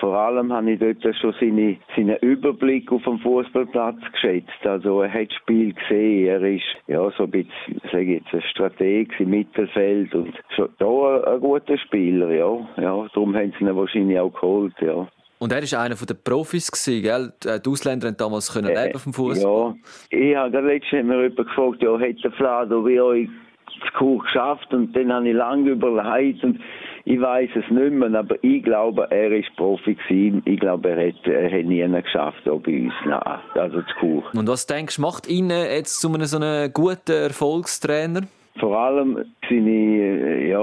vor 0.03 0.17
allem 0.17 0.51
habe 0.51 0.71
ich 0.71 0.79
dort 0.79 1.15
schon 1.15 1.33
seine, 1.39 1.77
seinen 1.95 2.17
Überblick 2.17 2.91
auf 2.91 3.03
dem 3.03 3.19
Fußballplatz 3.19 3.99
geschätzt. 4.11 4.65
Also 4.65 5.01
er 5.01 5.13
hat 5.13 5.29
das 5.29 5.37
Spiel 5.37 5.73
gesehen, 5.73 6.27
er 6.27 6.43
ist 6.43 6.65
ja 6.87 7.09
so 7.17 7.23
ein 7.23 7.31
bisschen, 7.31 7.79
sage 7.89 8.01
ich 8.01 8.21
jetzt, 8.21 8.33
ein 8.33 8.41
Strateg 8.51 9.17
im 9.21 9.29
Mittelfeld 9.29 10.13
und 10.13 10.33
schon 10.57 10.67
da 10.77 11.21
ein, 11.23 11.39
guter 11.39 11.77
Spieler, 11.77 12.29
ja. 12.31 12.53
ja. 12.75 13.07
Darum 13.13 13.33
haben 13.33 13.53
sie 13.57 13.63
ihn 13.63 13.73
wahrscheinlich 13.73 14.19
auch 14.19 14.33
geholt, 14.33 14.73
ja. 14.81 15.07
Und 15.39 15.53
er 15.53 15.61
war 15.61 15.81
einer 15.81 15.95
der 15.95 16.13
Profis, 16.15 16.69
gell? 16.85 17.31
Die 17.41 17.69
Ausländer 17.69 18.07
haben 18.07 18.17
damals 18.17 18.53
können 18.53 18.75
äh, 18.75 18.87
leben 18.87 18.99
vom 18.99 19.13
Fußball. 19.13 19.75
Ja, 20.11 20.19
ich 20.19 20.35
habe 20.35 20.59
letztens 20.59 21.07
mir 21.07 21.21
jemand 21.21 21.37
gefragt, 21.37 21.81
ja, 21.81 21.97
hat 21.97 22.21
der 22.21 22.31
Flado 22.33 22.85
wie 22.85 22.99
euch 22.99 23.29
das 23.81 23.93
Kuh 23.93 24.17
geschafft? 24.17 24.73
Und 24.73 24.93
dann 24.97 25.13
habe 25.13 25.29
ich 25.29 25.33
lange 25.33 25.69
überlegt 25.69 26.43
und 26.43 26.59
ich 27.05 27.19
weiß 27.19 27.49
es 27.55 27.69
nicht 27.69 27.91
mehr, 27.91 28.17
aber 28.17 28.35
ich 28.41 28.63
glaube, 28.63 29.07
er 29.11 29.31
ist 29.31 29.53
Profi 29.57 29.95
gewesen. 29.95 30.41
Ich 30.45 30.59
glaube, 30.59 30.89
er 30.89 31.07
hat, 31.07 31.27
er 31.27 31.51
hat 31.51 31.65
nie 31.65 31.85
geschafft 32.01 32.47
auch 32.47 32.61
bei 32.61 32.83
uns. 32.83 32.93
Nein, 33.05 33.39
also 33.55 33.81
zu 33.81 33.95
Kuch. 33.99 34.33
Und 34.33 34.47
was 34.47 34.65
denkst 34.65 34.95
du, 34.95 35.01
macht 35.01 35.27
ihn 35.27 35.49
jetzt 35.49 35.99
zu 35.99 36.07
einem 36.07 36.25
so 36.25 36.37
einem 36.37 36.71
guten 36.71 37.11
Erfolgstrainer? 37.11 38.21
Vor 38.59 38.77
allem 38.77 39.25
seine, 39.49 40.47
ja, 40.47 40.61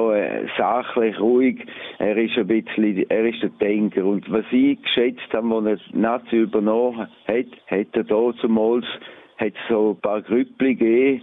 sachlich 0.56 1.18
ruhig. 1.20 1.66
Er 1.98 2.16
ist 2.16 2.38
ein 2.38 2.46
bisschen, 2.46 3.04
er 3.10 3.26
ist 3.26 3.42
der 3.42 3.50
Denker. 3.60 4.04
Und 4.04 4.30
was 4.30 4.44
ich 4.50 4.80
geschätzt 4.80 5.32
habe, 5.32 5.54
als 5.54 5.80
er 5.92 5.98
Nazi 5.98 6.36
übernommen 6.36 7.08
hat, 7.26 7.46
hat 7.66 7.88
er 7.92 8.04
da 8.04 8.32
zumals 8.40 8.86
hat 9.36 9.54
so 9.68 9.92
ein 9.92 10.00
paar 10.02 10.20
Grüppli 10.20 10.74
gegeben, 10.74 11.22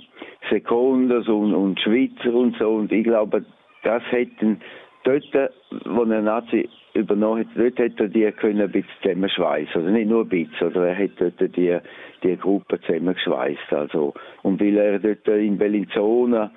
Sekundas 0.49 1.27
und, 1.27 1.53
und 1.53 1.79
Schweizer 1.79 2.33
und 2.33 2.55
so. 2.57 2.69
Und 2.69 2.91
ich 2.91 3.03
glaube, 3.03 3.45
das 3.83 4.03
hätten 4.09 4.59
dort, 5.07 5.51
wo 5.85 6.03
ein 6.03 6.23
Nazi 6.23 6.69
übernommen 6.93 7.45
hat, 7.45 7.47
dort 7.55 7.79
hätte 7.79 8.03
er 8.03 8.09
die 8.09 8.31
können 8.31 8.61
ein 8.61 8.71
bisschen 8.71 8.89
zusammenschweißen. 9.01 9.81
Also 9.81 9.89
nicht 9.89 10.09
nur 10.09 10.23
ein 10.23 10.29
bisschen, 10.29 10.67
oder 10.67 10.87
er 10.87 10.95
hätte 10.95 11.31
dort 11.37 11.55
die, 11.55 11.77
die 12.23 12.37
Gruppe 12.37 12.79
zusammengeschweißt. 12.81 13.71
Also, 13.71 14.13
und 14.43 14.59
weil 14.59 14.77
er 14.77 14.99
dort 14.99 15.27
in 15.27 15.57
Bellinzona 15.57 16.51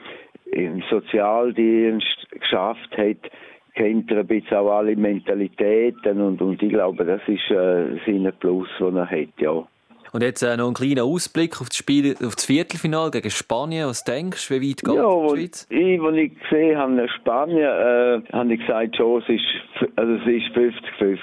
im 0.47 0.83
Sozialdienst 0.91 2.29
geschafft 2.31 2.97
hat, 2.97 3.31
kennt 3.75 4.11
er 4.11 4.19
ein 4.19 4.27
bisschen 4.27 4.57
auch 4.57 4.79
alle 4.79 4.97
Mentalitäten 4.97 6.21
und, 6.21 6.43
und 6.43 6.63
ich 6.63 6.71
glaube, 6.71 7.05
das 7.05 7.21
ist 7.27 7.51
äh, 7.51 7.99
sein 8.05 8.33
Plus, 8.41 8.69
den 8.81 8.97
er 8.97 9.11
hat, 9.11 9.29
ja. 9.39 9.67
Und 10.12 10.23
jetzt 10.23 10.42
äh, 10.42 10.57
noch 10.57 10.68
ein 10.68 10.75
kleiner 10.75 11.05
Ausblick 11.05 11.61
auf 11.61 11.68
das 11.68 11.77
Spiel, 11.77 12.12
auf 12.25 12.35
das 12.35 12.44
Viertelfinale 12.44 13.11
gegen 13.11 13.31
Spanien. 13.31 13.87
Was 13.87 14.05
denkst 14.05 14.49
du, 14.49 14.55
wie 14.55 14.70
weit 14.70 14.83
geht 14.83 14.94
ja, 14.94 15.03
die 15.03 15.29
Schweiz? 15.29 15.66
Ich, 15.70 16.01
als 16.01 16.16
ich 16.16 16.40
gesehen 16.40 16.79
habe, 16.79 17.09
Spanien, 17.20 17.59
äh, 17.59 18.20
habe 18.33 18.55
ich 18.55 18.61
gesagt, 18.61 18.96
schon, 18.96 19.23
es 19.23 19.29
ist, 19.29 19.90
also 19.96 20.12
es 20.14 20.27
ist 20.27 20.57
50-50. 20.57 21.18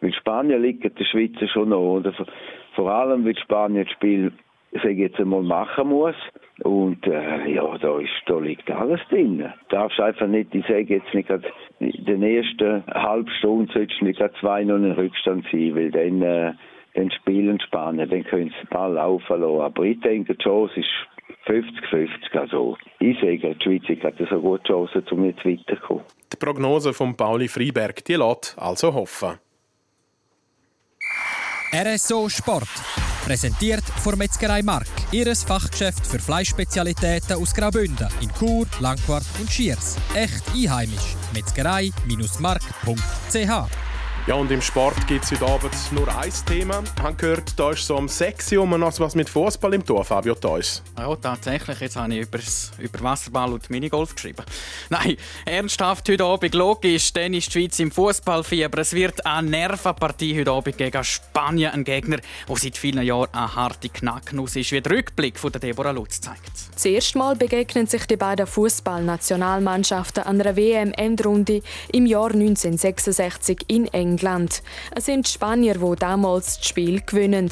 Mit 0.00 0.14
Spanien 0.16 0.62
liegt 0.62 0.84
der 0.84 1.04
Schweizer 1.04 1.48
schon 1.48 1.68
noch. 1.70 1.96
Oder? 1.98 2.12
Vor 2.74 2.90
allem, 2.90 3.24
weil 3.24 3.36
Spanien 3.38 3.84
das 3.84 3.92
Spiel, 3.92 4.32
sage 4.72 4.94
jetzt 4.94 5.18
einmal, 5.20 5.42
machen 5.42 5.88
muss. 5.88 6.16
Und 6.62 7.06
äh, 7.06 7.52
ja, 7.52 7.78
da, 7.78 7.98
ist, 7.98 8.10
da 8.26 8.38
liegt 8.38 8.70
alles 8.70 9.00
drin. 9.10 9.38
Du 9.38 9.76
darfst 9.76 10.00
einfach 10.00 10.26
nicht, 10.26 10.54
ich 10.54 10.66
sage 10.66 10.94
jetzt 10.94 11.12
nicht 11.14 11.28
gerade, 11.28 11.46
in 11.80 12.04
den 12.04 12.22
ersten 12.22 12.84
halben 12.86 13.28
Stunden 13.38 13.70
solltest 13.72 14.00
du 14.00 14.06
nicht 14.06 14.22
zwei 14.40 14.64
noch 14.64 14.76
in 14.76 14.92
Rückstand 14.92 15.44
sein, 15.52 15.74
weil 15.74 15.90
dann 15.90 16.22
äh, 16.22 16.52
dann 16.96 17.10
spielen 17.10 17.60
Spanien, 17.60 18.08
dann 18.08 18.24
können 18.24 18.48
sie 18.50 18.66
den 18.66 18.70
Ball 18.70 18.94
laufen 18.94 19.40
lassen. 19.40 19.60
Aber 19.60 19.82
ich 19.84 20.00
denke, 20.00 20.34
die 20.34 20.42
Chance 20.42 20.80
ist 20.80 20.88
50-50. 21.46 22.36
Also 22.38 22.76
ich 22.98 23.18
sage, 23.20 23.54
die 23.54 23.62
Schweiz 23.62 23.84
hat 24.02 24.14
so 24.28 24.40
gute 24.40 24.64
Chancen, 24.64 25.04
um 25.10 25.24
jetzt 25.24 25.44
weiterzukommen. 25.44 26.02
Die 26.32 26.36
Prognose 26.36 26.92
von 26.92 27.16
Pauli 27.16 27.46
Freiberg, 27.48 28.04
die 28.04 28.14
lässt 28.14 28.56
also 28.58 28.92
hoffen. 28.92 29.38
RSO 31.74 32.28
Sport. 32.28 32.68
Präsentiert 33.24 33.82
von 34.02 34.16
Metzgerei 34.16 34.62
Mark. 34.62 34.86
Ihres 35.10 35.42
Fachgeschäft 35.44 36.06
für 36.06 36.20
Fleischspezialitäten 36.20 37.36
aus 37.36 37.54
Graubünden 37.54 38.08
in 38.22 38.30
Chur, 38.38 38.66
Langquart 38.80 39.26
und 39.40 39.50
Schiers. 39.50 39.98
Echt 40.14 40.48
einheimisch. 40.54 41.16
Metzgerei-mark.ch 41.34 43.85
Ja, 44.26 44.34
und 44.34 44.50
im 44.50 44.60
Sport 44.60 45.06
gibt 45.06 45.22
es 45.22 45.30
heute 45.30 45.46
Abend 45.46 45.72
nur 45.92 46.08
ein 46.18 46.32
Thema. 46.46 46.82
Ich 46.96 47.02
habe 47.04 47.14
gehört, 47.14 47.56
da 47.56 47.70
ist 47.70 47.86
so 47.86 47.96
um 47.96 48.08
6 48.08 48.50
Uhr 48.54 48.66
noch 48.66 48.98
was 48.98 49.14
mit 49.14 49.28
Fußball 49.28 49.72
im 49.74 49.86
Tor, 49.86 50.04
Fabio 50.04 50.34
Theus. 50.34 50.82
Ja, 50.98 51.14
tatsächlich. 51.14 51.78
Jetzt 51.78 51.94
habe 51.94 52.12
ich 52.12 52.22
über, 52.22 52.40
über 52.80 53.00
Wasserball 53.02 53.52
und 53.52 53.70
Minigolf 53.70 54.16
geschrieben. 54.16 54.44
Nein, 54.90 55.16
ernsthaft 55.44 56.08
heute 56.08 56.24
Abend 56.24 56.56
logisch, 56.56 57.12
dann 57.12 57.34
ist 57.34 57.54
die 57.54 57.60
Schweiz 57.60 57.78
im 57.78 57.92
Fußballfieber. 57.92 58.76
Es 58.80 58.94
wird 58.94 59.24
eine 59.24 59.48
Nervenpartie 59.48 60.40
heute 60.40 60.50
Abend 60.50 60.76
gegen 60.76 61.04
Spanien, 61.04 61.70
ein 61.70 61.84
Gegner, 61.84 62.16
der 62.48 62.56
seit 62.56 62.76
vielen 62.76 63.04
Jahren 63.04 63.32
eine 63.32 63.54
harte 63.54 63.88
Knacknuss 63.90 64.56
ist, 64.56 64.72
wie 64.72 64.80
der 64.80 64.90
Rückblick 64.90 65.38
von 65.38 65.52
Deborah 65.52 65.92
Lutz 65.92 66.20
zeigt. 66.20 66.50
Zuerst 66.74 67.14
Mal 67.14 67.36
begegnen 67.36 67.86
sich 67.86 68.06
die 68.06 68.16
beiden 68.16 68.48
Fußballnationalmannschaften 68.48 70.24
an 70.24 70.40
einer 70.40 70.56
WM-Endrunde 70.56 71.62
im 71.92 72.06
Jahr 72.06 72.32
1966 72.32 73.66
in 73.68 73.86
England. 73.86 74.15
England. 74.16 74.62
Es 74.94 75.04
sind 75.04 75.26
die 75.26 75.30
Spanier, 75.30 75.74
die 75.74 75.96
damals 75.98 76.58
das 76.58 76.68
Spiel 76.68 77.02
gewinnen. 77.02 77.50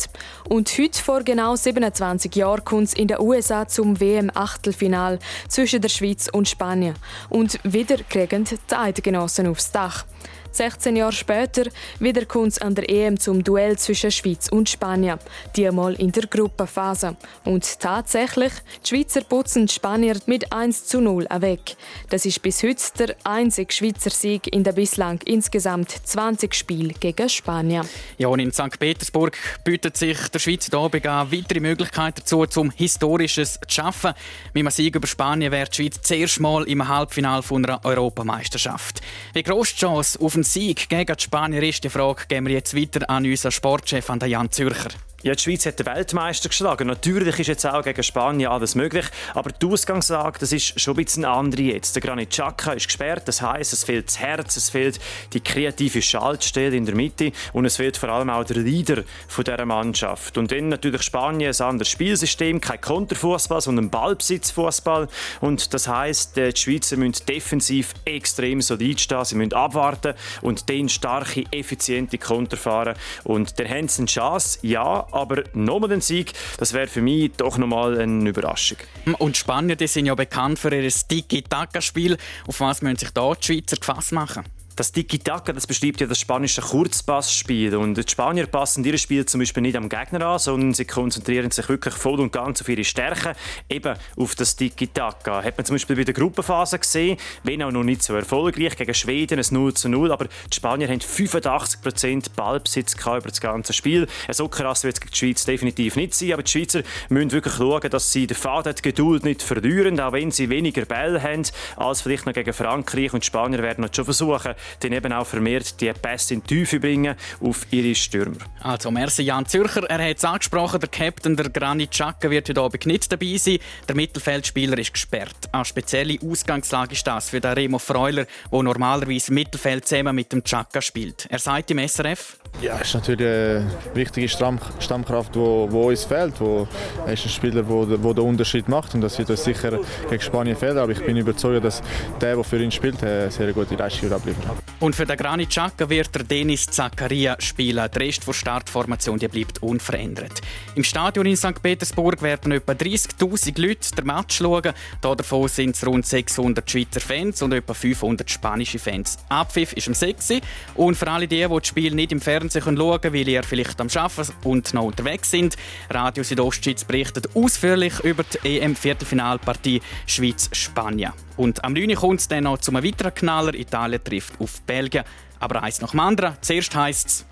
Und 0.48 0.70
heute 0.78 1.02
vor 1.02 1.22
genau 1.22 1.56
27 1.56 2.34
Jahren 2.34 2.64
kommt 2.64 2.88
es 2.88 2.94
in 2.94 3.08
den 3.08 3.20
USA 3.20 3.68
zum 3.68 4.00
WM-Achtelfinal 4.00 5.18
zwischen 5.48 5.82
der 5.82 5.90
Schweiz 5.90 6.28
und 6.32 6.48
Spanien. 6.48 6.94
Und 7.28 7.60
wieder 7.64 7.98
kriegen 8.08 8.44
die 8.44 8.74
Eidgenossen 8.74 9.46
aufs 9.46 9.72
Dach. 9.72 10.06
16 10.56 10.94
Jahre 10.94 11.12
später 11.12 11.64
wieder 11.98 12.26
kommt 12.26 12.52
es 12.52 12.58
an 12.60 12.76
der 12.76 12.88
EM 12.88 13.18
zum 13.18 13.42
Duell 13.42 13.76
zwischen 13.76 14.12
Schweiz 14.12 14.48
und 14.48 14.68
Spanien, 14.68 15.18
diesmal 15.56 15.94
in 15.94 16.12
der 16.12 16.26
Gruppenphase. 16.26 17.16
Und 17.44 17.80
tatsächlich, 17.80 18.52
die 18.84 18.88
Schweizer 18.88 19.22
putzen 19.22 19.66
die 19.66 19.74
Spanier 19.74 20.16
mit 20.26 20.52
1 20.52 20.86
zu 20.86 21.00
0 21.00 21.26
weg. 21.40 21.76
Das 22.08 22.24
ist 22.24 22.40
bis 22.40 22.62
heute 22.62 22.82
der 22.98 23.16
einzige 23.24 23.72
Schweizer 23.72 24.10
Sieg 24.10 24.52
in 24.52 24.62
der 24.62 24.72
bislang 24.72 25.18
insgesamt 25.24 25.90
20 25.90 26.54
Spielen 26.54 26.94
gegen 27.00 27.28
Spanien. 27.28 27.88
Ja, 28.18 28.28
und 28.28 28.38
in 28.38 28.52
St. 28.52 28.78
Petersburg 28.78 29.36
bietet 29.64 29.96
sich 29.96 30.28
der 30.28 30.38
Schweiz 30.38 30.72
Abend 30.72 31.06
an 31.06 31.32
weitere 31.32 31.60
Möglichkeiten 31.60 32.20
dazu, 32.20 32.46
zum 32.46 32.70
Historisches 32.70 33.54
zu 33.54 33.74
schaffen. 33.74 34.12
Mit 34.52 34.62
einem 34.62 34.70
Sieg 34.70 34.94
über 34.94 35.06
Spanien 35.06 35.50
wäre 35.50 35.68
die 35.68 35.74
Schweiz 35.74 36.00
zuerst 36.02 36.38
mal 36.38 36.62
im 36.64 36.86
Halbfinale 36.86 37.42
einer 37.50 37.84
Europameisterschaft. 37.84 39.00
Wie 39.32 39.42
gross 39.42 39.72
die 39.72 39.80
Chance 39.80 40.18
auf 40.20 40.34
einen 40.34 40.43
ein 40.43 40.43
Sieg 40.44 40.88
gegen 40.88 41.16
die 41.16 41.22
Spanier 41.22 41.62
ist, 41.62 41.84
die 41.84 41.90
Frage 41.90 42.26
geben 42.28 42.46
wir 42.46 42.54
jetzt 42.54 42.76
weiter 42.76 43.08
an 43.10 43.24
unseren 43.24 43.52
Sportchef, 43.52 44.08
an 44.10 44.20
Jan 44.20 44.50
Zürcher. 44.50 44.90
Ja, 45.24 45.34
die 45.34 45.42
Schweiz 45.42 45.64
hat 45.64 45.78
den 45.78 45.86
Weltmeister 45.86 46.50
geschlagen. 46.50 46.86
Natürlich 46.86 47.38
ist 47.38 47.46
jetzt 47.46 47.64
auch 47.64 47.82
gegen 47.82 48.02
Spanien 48.02 48.50
alles 48.50 48.74
möglich, 48.74 49.06
aber 49.32 49.52
die 49.52 49.64
Ausgangslage, 49.64 50.38
das 50.38 50.52
ist 50.52 50.78
schon 50.78 50.92
ein 50.92 51.02
bisschen 51.02 51.24
andere 51.24 51.62
jetzt. 51.62 51.96
Der 51.96 52.02
Granit 52.02 52.28
Xhaka 52.28 52.74
ist 52.74 52.88
gesperrt, 52.88 53.22
das 53.24 53.40
heißt, 53.40 53.72
es 53.72 53.84
fehlt 53.84 54.08
das 54.08 54.20
Herz, 54.20 54.58
es 54.58 54.68
fehlt 54.68 55.00
die 55.32 55.40
kreative 55.40 56.02
Schaltstelle 56.02 56.76
in 56.76 56.84
der 56.84 56.94
Mitte 56.94 57.32
und 57.54 57.64
es 57.64 57.76
fehlt 57.76 57.96
vor 57.96 58.10
allem 58.10 58.28
auch 58.28 58.44
der 58.44 58.58
Leader 58.58 59.02
dieser 59.34 59.64
Mannschaft. 59.64 60.36
Und 60.36 60.52
dann 60.52 60.68
natürlich 60.68 61.00
Spanien 61.00 61.54
ein 61.58 61.66
anderes 61.66 61.88
Spielsystem, 61.88 62.60
kein 62.60 62.82
Konterfußball, 62.82 63.62
sondern 63.62 63.88
Ballbesitzfußball 63.88 65.08
und 65.40 65.72
das 65.72 65.88
heißt, 65.88 66.36
die 66.36 66.52
Schweizer 66.54 66.98
müssen 66.98 67.24
defensiv 67.24 67.94
extrem 68.04 68.60
solid 68.60 69.00
stehen, 69.00 69.24
sie 69.24 69.36
müssen 69.36 69.54
abwarten 69.54 70.12
und 70.42 70.68
dann 70.68 70.90
starke, 70.90 71.44
effiziente 71.50 72.18
Konter 72.18 72.58
fahren 72.58 72.94
und 73.22 73.58
der 73.58 73.70
haben 73.70 73.88
eine 73.88 74.06
Chance, 74.06 74.58
ja, 74.60 75.06
aber 75.14 75.44
nochmal 75.54 75.92
ein 75.92 76.00
Sieg, 76.00 76.32
das 76.58 76.72
wäre 76.72 76.86
für 76.86 77.00
mich 77.00 77.32
doch 77.36 77.58
nochmal 77.58 77.98
eine 77.98 78.28
Überraschung. 78.28 78.78
Und 79.18 79.36
Spanier 79.36 79.76
die 79.76 79.86
sind 79.86 80.06
ja 80.06 80.14
bekannt 80.14 80.58
für 80.58 80.74
ihr 80.74 80.88
Tiki-Taka-Spiel. 80.90 82.16
Auf 82.46 82.60
was 82.60 82.82
müssen 82.82 82.96
sich 82.96 83.10
da 83.10 83.32
die 83.34 83.44
Schweizer 83.44 83.76
gefasst 83.76 84.12
machen? 84.12 84.44
Das 84.76 84.90
Tiki-Taka, 84.90 85.52
das 85.52 85.68
beschreibt 85.68 86.00
ja 86.00 86.08
das 86.08 86.18
spanische 86.18 86.60
Kurzpassspiel. 86.60 87.76
Und 87.76 87.94
die 87.94 88.10
Spanier 88.10 88.46
passen 88.46 88.84
ihr 88.84 88.98
Spiel 88.98 89.24
zum 89.24 89.38
Beispiel 89.38 89.62
nicht 89.62 89.76
am 89.76 89.88
Gegner 89.88 90.26
an, 90.26 90.40
sondern 90.40 90.74
sie 90.74 90.84
konzentrieren 90.84 91.52
sich 91.52 91.68
wirklich 91.68 91.94
voll 91.94 92.18
und 92.18 92.32
ganz 92.32 92.60
auf 92.60 92.68
ihre 92.68 92.82
Stärken, 92.82 93.34
eben 93.68 93.96
auf 94.16 94.34
das 94.34 94.56
Tiki-Taka. 94.56 95.44
Hat 95.44 95.56
man 95.56 95.64
zum 95.64 95.74
Beispiel 95.74 95.94
bei 95.94 96.02
der 96.02 96.14
Gruppenphase 96.14 96.80
gesehen, 96.80 97.18
wenn 97.44 97.62
auch 97.62 97.70
noch 97.70 97.84
nicht 97.84 98.02
so 98.02 98.16
erfolgreich, 98.16 98.76
gegen 98.76 98.94
Schweden 98.94 99.38
ein 99.38 99.44
0 99.48 99.74
zu 99.74 99.88
0, 99.88 100.10
aber 100.10 100.24
die 100.24 100.56
Spanier 100.56 100.88
haben 100.88 100.98
85% 100.98 102.30
Ballbesitz 102.34 102.94
über 102.94 103.20
das 103.20 103.40
ganze 103.40 103.72
Spiel. 103.72 104.08
So 104.32 104.48
krass 104.48 104.82
wird 104.82 104.96
es 104.96 105.00
gegen 105.00 105.12
die 105.12 105.18
Schweiz 105.18 105.44
definitiv 105.44 105.94
nicht 105.94 106.14
sein, 106.14 106.32
aber 106.32 106.42
die 106.42 106.50
Schweizer 106.50 106.82
müssen 107.10 107.30
wirklich 107.30 107.54
schauen, 107.54 107.88
dass 107.90 108.10
sie 108.10 108.26
den 108.26 108.36
Faden, 108.36 108.74
die 108.74 108.82
Geduld 108.82 109.22
nicht 109.22 109.40
verlieren, 109.40 110.00
auch 110.00 110.12
wenn 110.12 110.32
sie 110.32 110.50
weniger 110.50 110.84
Bälle 110.84 111.22
haben 111.22 111.44
als 111.76 112.00
vielleicht 112.00 112.26
noch 112.26 112.32
gegen 112.32 112.52
Frankreich. 112.52 113.12
Und 113.12 113.22
die 113.22 113.26
Spanier 113.26 113.62
werden 113.62 113.88
schon 113.92 114.04
versuchen, 114.04 114.54
dann 114.80 114.92
eben 114.92 115.12
auch 115.12 115.26
vermehrt 115.26 115.80
die 115.80 115.92
Pässe 115.92 116.34
in 116.34 116.42
die 116.42 116.46
Tiefe 116.46 116.80
bringen 116.80 117.14
auf 117.40 117.66
ihre 117.70 117.94
Stürmer. 117.94 118.38
Also, 118.60 118.90
merci 118.90 119.22
Jan 119.22 119.46
Zürcher. 119.46 119.88
Er 119.88 120.10
hat 120.10 120.16
es 120.18 120.24
angesprochen, 120.24 120.80
der 120.80 120.88
Captain, 120.88 121.36
der 121.36 121.50
Granit 121.50 121.90
Xhaka, 121.90 122.30
wird 122.30 122.48
heute 122.48 122.60
Abend 122.60 122.86
nicht 122.86 123.10
dabei 123.10 123.36
sein. 123.36 123.58
Der 123.88 123.96
Mittelfeldspieler 123.96 124.78
ist 124.78 124.92
gesperrt. 124.92 125.48
Eine 125.52 125.64
spezielle 125.64 126.18
Ausgangslage 126.22 126.92
ist 126.92 127.06
das 127.06 127.30
für 127.30 127.40
den 127.40 127.52
Remo 127.52 127.78
Freuler, 127.78 128.26
der 128.50 128.62
normalerweise 128.62 129.32
Mittelfeld 129.32 129.86
zusammen 129.86 130.14
mit 130.14 130.32
dem 130.32 130.42
Xhaka 130.42 130.80
spielt. 130.80 131.26
Er 131.30 131.38
sagt 131.38 131.70
im 131.70 131.86
SRF, 131.86 132.38
ja, 132.60 132.76
ist 132.78 132.94
natürlich 132.94 133.26
eine 133.26 133.70
wichtige 133.94 134.28
Stamm 134.28 134.60
Stammkraft, 134.78 135.34
die 135.34 135.38
wo, 135.38 135.68
wo 135.70 135.88
uns 135.88 136.04
fehlt. 136.04 136.40
Wo, 136.40 136.68
er 137.04 137.12
ist 137.12 137.24
ein 137.24 137.30
Spieler, 137.30 137.62
der 137.62 137.68
wo, 137.68 138.12
den 138.12 138.24
Unterschied 138.24 138.68
macht 138.68 138.94
und 138.94 139.00
das 139.00 139.18
wird 139.18 139.30
uns 139.30 139.44
sicher 139.44 139.78
gegen 140.08 140.22
Spanien 140.22 140.56
fehlen. 140.56 140.78
Aber 140.78 140.92
ich 140.92 141.04
bin 141.04 141.16
überzeugt, 141.16 141.64
dass 141.64 141.82
der, 142.20 142.36
der 142.36 142.44
für 142.44 142.62
ihn 142.62 142.70
spielt, 142.70 143.02
eine 143.02 143.30
sehr 143.30 143.52
gute 143.52 143.74
Leistung 143.74 144.12
abliefert. 144.12 144.44
Und 144.80 144.94
für 144.94 145.06
den 145.06 145.16
Granit 145.16 145.50
Xhaka 145.50 145.88
wird 145.88 146.14
der 146.14 146.24
Denis 146.24 146.66
Zakaria 146.66 147.36
spielen. 147.38 147.88
Der 147.94 148.02
Rest 148.02 148.26
der 148.26 148.32
Startformation 148.32 149.18
die 149.18 149.28
bleibt 149.28 149.62
unverändert. 149.62 150.42
Im 150.74 150.84
Stadion 150.84 151.26
in 151.26 151.36
St. 151.36 151.62
Petersburg 151.62 152.20
werden 152.22 152.52
etwa 152.52 152.72
30'000 152.72 153.60
Leute 153.60 153.94
den 153.96 154.06
Match 154.06 154.38
schauen. 154.38 154.72
Davon 155.00 155.48
sind 155.48 155.76
es 155.76 155.86
rund 155.86 156.04
600 156.04 156.70
Schweizer 156.70 157.00
Fans 157.00 157.40
und 157.42 157.52
etwa 157.52 157.72
500 157.72 158.30
spanische 158.30 158.78
Fans. 158.78 159.18
Abpfiff 159.28 159.72
ist 159.72 159.88
um 159.88 159.94
6 159.94 160.34
und 160.74 160.96
für 160.96 161.10
alle 161.10 161.28
die, 161.28 161.46
die 161.46 161.48
das 161.48 161.66
Spiel 161.66 161.94
nicht 161.94 162.12
im 162.12 162.20
Fernsehen 162.20 162.62
schauen 162.76 163.00
können, 163.00 163.14
weil 163.14 163.28
ihr 163.28 163.42
vielleicht 163.42 163.80
am 163.80 163.88
Arbeiten 163.94 164.32
und 164.44 164.74
noch 164.74 164.84
unterwegs 164.84 165.30
sind. 165.30 165.56
Radio 165.90 166.24
Südostschweiz 166.24 166.84
berichtet 166.84 167.34
ausführlich 167.34 168.00
über 168.00 168.24
die 168.24 168.58
EM-Viertelfinalpartie 168.58 169.80
Schweiz-Spanien. 170.06 171.12
Und 171.36 171.64
am 171.64 171.72
9. 171.72 171.94
kommt 171.94 172.20
es 172.20 172.28
dann 172.28 172.44
noch 172.44 172.58
zu 172.58 172.70
einem 172.70 172.84
weiteren 172.84 173.14
Knaller. 173.14 173.54
Italien 173.54 174.02
trifft 174.02 174.40
auf 174.40 174.60
Belgien. 174.62 175.04
Aber 175.40 175.62
eins 175.62 175.80
nach 175.80 175.90
dem 175.90 176.00
anderen. 176.00 176.36
Zuerst 176.40 176.74
heisst 176.74 177.08
es... 177.08 177.26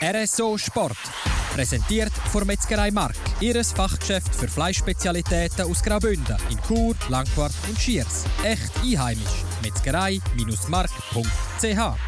RSO 0.00 0.56
Sport. 0.56 0.96
Präsentiert 1.54 2.12
von 2.30 2.46
Metzgerei 2.46 2.90
Mark. 2.90 3.16
Ihres 3.40 3.72
Fachgeschäft 3.72 4.34
für 4.34 4.48
Fleischspezialitäten 4.48 5.64
aus 5.64 5.82
Graubünden 5.82 6.36
in 6.50 6.58
Chur, 6.62 6.94
Langquart 7.08 7.52
und 7.68 7.78
Schiers. 7.78 8.24
Echt 8.44 8.72
einheimisch. 8.84 9.44
Metzgerei-mark.ch 9.62 12.07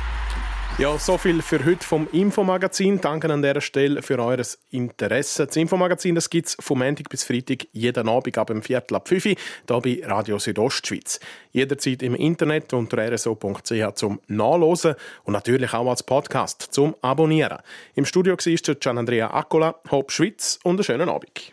ja, 0.79 0.99
so 0.99 1.19
viel 1.19 1.43
für 1.43 1.65
heute 1.65 1.87
vom 1.87 2.09
Infomagazin. 2.13 3.01
Danke 3.01 3.33
an 3.33 3.43
dieser 3.43 3.61
Stelle 3.61 4.03
für 4.03 4.19
eures 4.19 4.59
Interesse. 4.71 5.47
Das 5.47 5.57
Infomagazin 5.57 6.19
gibt 6.31 6.49
es 6.49 6.57
vom 6.59 6.79
Montag 6.79 7.09
bis 7.09 7.25
Freitag 7.25 7.67
jeden 7.73 8.09
Abend 8.09 8.39
ab 8.39 8.49
dem 8.49 8.63
Viertel 8.63 8.97
ab 8.97 9.09
5 9.09 9.27
Uhr 9.27 9.33
hier 9.33 9.81
bei 9.81 10.01
Radio 10.05 10.39
Südostschweiz. 10.39 11.21
Jederzeit 11.53 12.03
im 12.03 12.15
Internet 12.15 12.73
unter 12.73 12.99
rso.ch 12.99 13.95
zum 13.95 14.21
Nachlesen 14.29 14.95
und 15.25 15.33
natürlich 15.33 15.73
auch 15.75 15.89
als 15.89 16.03
Podcast 16.03 16.69
zum 16.71 16.95
Abonnieren. 17.03 17.59
Im 17.95 18.05
Studio 18.05 18.37
war 18.37 18.75
Gian 18.75 18.99
Andrea 18.99 19.33
Accola, 19.33 19.77
Hop 19.91 20.13
Schweiz 20.13 20.59
und 20.63 20.77
einen 20.77 20.85
schönen 20.85 21.09
Abend. 21.09 21.53